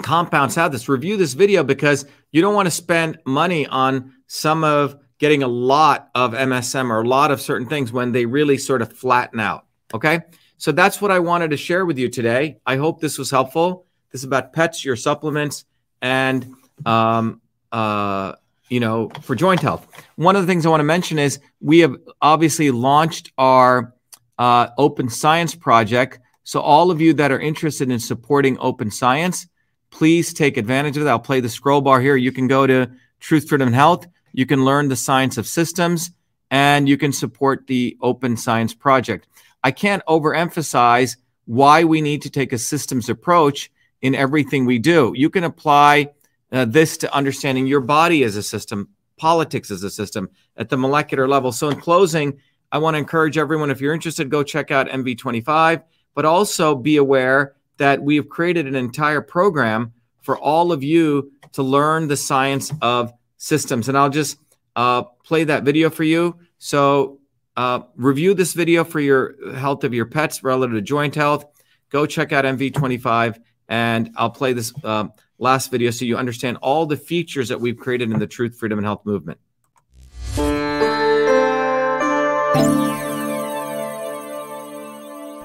compounds 0.02 0.56
have 0.56 0.72
this. 0.72 0.88
Review 0.88 1.18
this 1.18 1.34
video 1.34 1.64
because 1.64 2.06
you 2.32 2.42
don't 2.42 2.56
want 2.56 2.68
to 2.68 2.72
spend 2.72 3.20
money 3.26 3.68
on 3.68 4.14
some 4.28 4.64
of 4.64 4.98
getting 5.20 5.44
a 5.44 5.48
lot 5.48 6.10
of 6.16 6.34
MSM 6.34 6.90
or 6.90 7.02
a 7.02 7.08
lot 7.08 7.32
of 7.32 7.42
certain 7.42 7.68
things 7.68 7.92
when 7.92 8.12
they 8.12 8.26
really 8.26 8.58
sort 8.58 8.82
of 8.82 8.92
flatten 8.92 9.40
out. 9.40 9.66
Okay. 9.94 10.22
So 10.58 10.72
that's 10.72 11.02
what 11.02 11.12
I 11.12 11.20
wanted 11.20 11.52
to 11.52 11.58
share 11.58 11.86
with 11.86 11.98
you 11.98 12.10
today. 12.10 12.58
I 12.66 12.78
hope 12.78 13.02
this 13.02 13.18
was 13.18 13.30
helpful. 13.32 13.86
This 14.12 14.22
is 14.22 14.26
about 14.26 14.54
pets, 14.54 14.86
your 14.86 14.96
supplements, 14.96 15.66
and 16.02 16.56
um, 16.86 17.42
uh, 17.72 18.34
you 18.70 18.80
know, 18.80 19.10
for 19.22 19.36
joint 19.36 19.62
health. 19.62 19.88
One 20.16 20.36
of 20.36 20.44
the 20.44 20.48
things 20.48 20.66
I 20.66 20.70
want 20.70 20.80
to 20.80 20.86
mention 20.86 21.20
is 21.20 21.40
we 21.62 21.80
have 21.80 21.96
obviously 22.22 22.72
launched 22.72 23.32
our 23.38 23.94
uh, 24.38 24.68
open 24.78 25.10
science 25.10 25.56
project. 25.56 26.20
So 26.44 26.62
all 26.62 26.92
of 26.92 27.02
you 27.02 27.14
that 27.14 27.32
are 27.32 27.40
interested 27.40 27.92
in 27.92 28.00
supporting 28.00 28.58
open 28.60 28.92
science, 28.92 29.48
please 29.92 30.34
take 30.34 30.58
advantage 30.58 30.98
of 30.98 31.04
that. 31.04 31.10
I'll 31.10 31.20
play 31.20 31.40
the 31.40 31.50
scroll 31.50 31.82
bar 31.82 32.02
here. 32.02 32.16
You 32.16 32.32
can 32.32 32.48
go 32.48 32.66
to 32.66 32.90
Truth, 33.20 33.48
Freedom, 33.48 33.68
and 33.68 33.76
Health. 33.76 34.08
You 34.32 34.46
can 34.46 34.66
learn 34.66 34.90
the 34.90 34.96
science 34.96 35.38
of 35.38 35.48
systems, 35.48 36.12
and 36.50 36.90
you 36.90 36.98
can 36.98 37.14
support 37.14 37.68
the 37.68 37.98
open 38.02 38.36
science 38.36 38.74
project. 38.74 39.28
I 39.64 39.72
can't 39.72 40.06
overemphasize 40.08 41.18
why 41.46 41.84
we 41.84 42.02
need 42.02 42.22
to 42.24 42.30
take 42.30 42.54
a 42.54 42.58
systems 42.58 43.10
approach 43.10 43.72
in 44.02 44.16
everything 44.16 44.66
we 44.66 44.80
do. 44.80 45.14
You 45.16 45.30
can 45.30 45.44
apply 45.44 46.10
uh, 46.52 46.66
this 46.66 46.98
to 46.98 47.14
understanding 47.14 47.66
your 47.68 47.82
body 47.82 48.24
as 48.24 48.36
a 48.36 48.44
system, 48.44 48.90
politics 49.18 49.72
as 49.72 49.84
a 49.84 49.90
system 49.90 50.30
at 50.58 50.70
the 50.70 50.78
molecular 50.78 51.28
level. 51.28 51.52
So, 51.52 51.70
in 51.70 51.80
closing, 51.80 52.40
I 52.72 52.78
want 52.78 52.96
to 52.96 53.00
encourage 53.00 53.38
everyone 53.38 53.72
if 53.72 53.82
you're 53.82 53.94
interested, 53.94 54.30
go 54.30 54.44
check 54.44 54.72
out 54.72 54.88
MV25, 54.88 55.84
but 56.14 56.26
also 56.26 56.76
be 56.76 56.98
aware 56.98 57.56
that 57.78 58.02
we've 58.02 58.28
created 58.30 58.68
an 58.68 58.76
entire 58.76 59.22
program 59.22 59.94
for 60.22 60.38
all 60.38 60.72
of 60.72 60.84
you 60.84 61.32
to 61.54 61.64
learn 61.64 62.08
the 62.08 62.18
science 62.18 62.72
of 62.82 63.14
systems. 63.38 63.90
And 63.90 63.98
I'll 63.98 64.10
just 64.10 64.38
uh, 64.76 65.04
play 65.24 65.44
that 65.46 65.64
video 65.64 65.90
for 65.90 66.04
you. 66.04 66.38
So, 66.58 67.20
uh, 67.56 67.82
review 67.96 68.34
this 68.34 68.54
video 68.54 68.84
for 68.84 69.00
your 69.00 69.56
health 69.56 69.84
of 69.84 69.94
your 69.94 70.06
pets 70.06 70.44
relative 70.44 70.76
to 70.76 70.82
joint 70.82 71.16
health. 71.16 71.46
Go 71.90 72.06
check 72.06 72.32
out 72.32 72.46
MV25, 72.46 73.40
and 73.68 74.12
I'll 74.16 74.32
play 74.32 74.54
this 74.54 74.74
uh, 74.84 75.06
last 75.38 75.70
video 75.70 75.92
so 75.92 76.06
you 76.06 76.18
understand 76.18 76.58
all 76.62 76.86
the 76.86 76.98
features 76.98 77.50
that 77.50 77.62
we've 77.62 77.78
created 77.78 78.12
in 78.12 78.20
the 78.20 78.28
Truth, 78.28 78.58
Freedom, 78.58 78.80
and 78.80 78.86
Health 78.86 79.06
movement. 79.06 79.40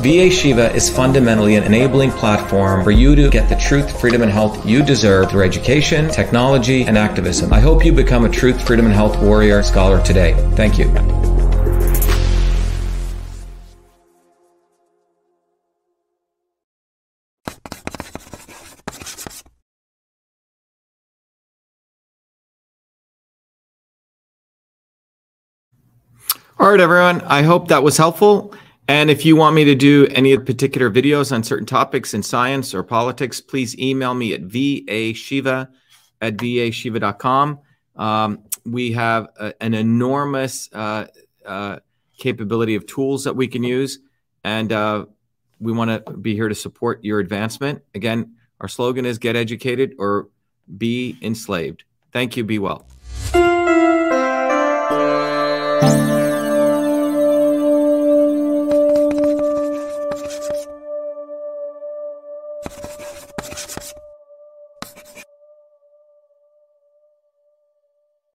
VA 0.00 0.30
Shiva 0.30 0.72
is 0.74 0.90
fundamentally 0.90 1.56
an 1.56 1.64
enabling 1.64 2.10
platform 2.12 2.84
for 2.84 2.90
you 2.90 3.14
to 3.14 3.28
get 3.30 3.48
the 3.48 3.56
truth, 3.56 4.00
freedom, 4.00 4.22
and 4.22 4.30
health 4.30 4.66
you 4.66 4.82
deserve 4.82 5.30
through 5.30 5.44
education, 5.44 6.10
technology, 6.10 6.84
and 6.84 6.98
activism. 6.98 7.52
I 7.52 7.60
hope 7.60 7.84
you 7.84 7.92
become 7.92 8.24
a 8.24 8.28
truth, 8.28 8.66
freedom, 8.66 8.86
and 8.86 8.94
health 8.94 9.20
warrior 9.22 9.62
scholar 9.62 10.02
today. 10.04 10.34
Thank 10.54 10.78
you. 10.78 10.88
All 26.60 26.68
right, 26.68 26.80
everyone. 26.80 27.20
I 27.22 27.42
hope 27.42 27.68
that 27.68 27.84
was 27.84 27.96
helpful. 27.96 28.52
And 28.88 29.10
if 29.10 29.26
you 29.26 29.36
want 29.36 29.54
me 29.54 29.64
to 29.64 29.74
do 29.74 30.06
any 30.12 30.36
particular 30.38 30.90
videos 30.90 31.30
on 31.30 31.42
certain 31.42 31.66
topics 31.66 32.14
in 32.14 32.22
science 32.22 32.74
or 32.74 32.82
politics, 32.82 33.38
please 33.38 33.78
email 33.78 34.14
me 34.14 34.32
at 34.32 34.42
vashiva 34.42 35.68
at 36.22 36.36
vashiva.com. 36.38 37.58
Um, 37.96 38.44
we 38.64 38.92
have 38.92 39.28
a, 39.38 39.52
an 39.62 39.74
enormous 39.74 40.70
uh, 40.72 41.06
uh, 41.44 41.78
capability 42.16 42.74
of 42.76 42.86
tools 42.86 43.24
that 43.24 43.36
we 43.36 43.46
can 43.46 43.62
use, 43.62 43.98
and 44.42 44.72
uh, 44.72 45.04
we 45.60 45.72
want 45.72 46.06
to 46.06 46.12
be 46.12 46.34
here 46.34 46.48
to 46.48 46.54
support 46.54 47.04
your 47.04 47.20
advancement. 47.20 47.82
Again, 47.94 48.36
our 48.60 48.68
slogan 48.68 49.04
is 49.04 49.18
get 49.18 49.36
educated 49.36 49.94
or 49.98 50.28
be 50.78 51.18
enslaved. 51.20 51.84
Thank 52.12 52.36
you. 52.36 52.44
Be 52.44 52.58
well. 52.58 52.86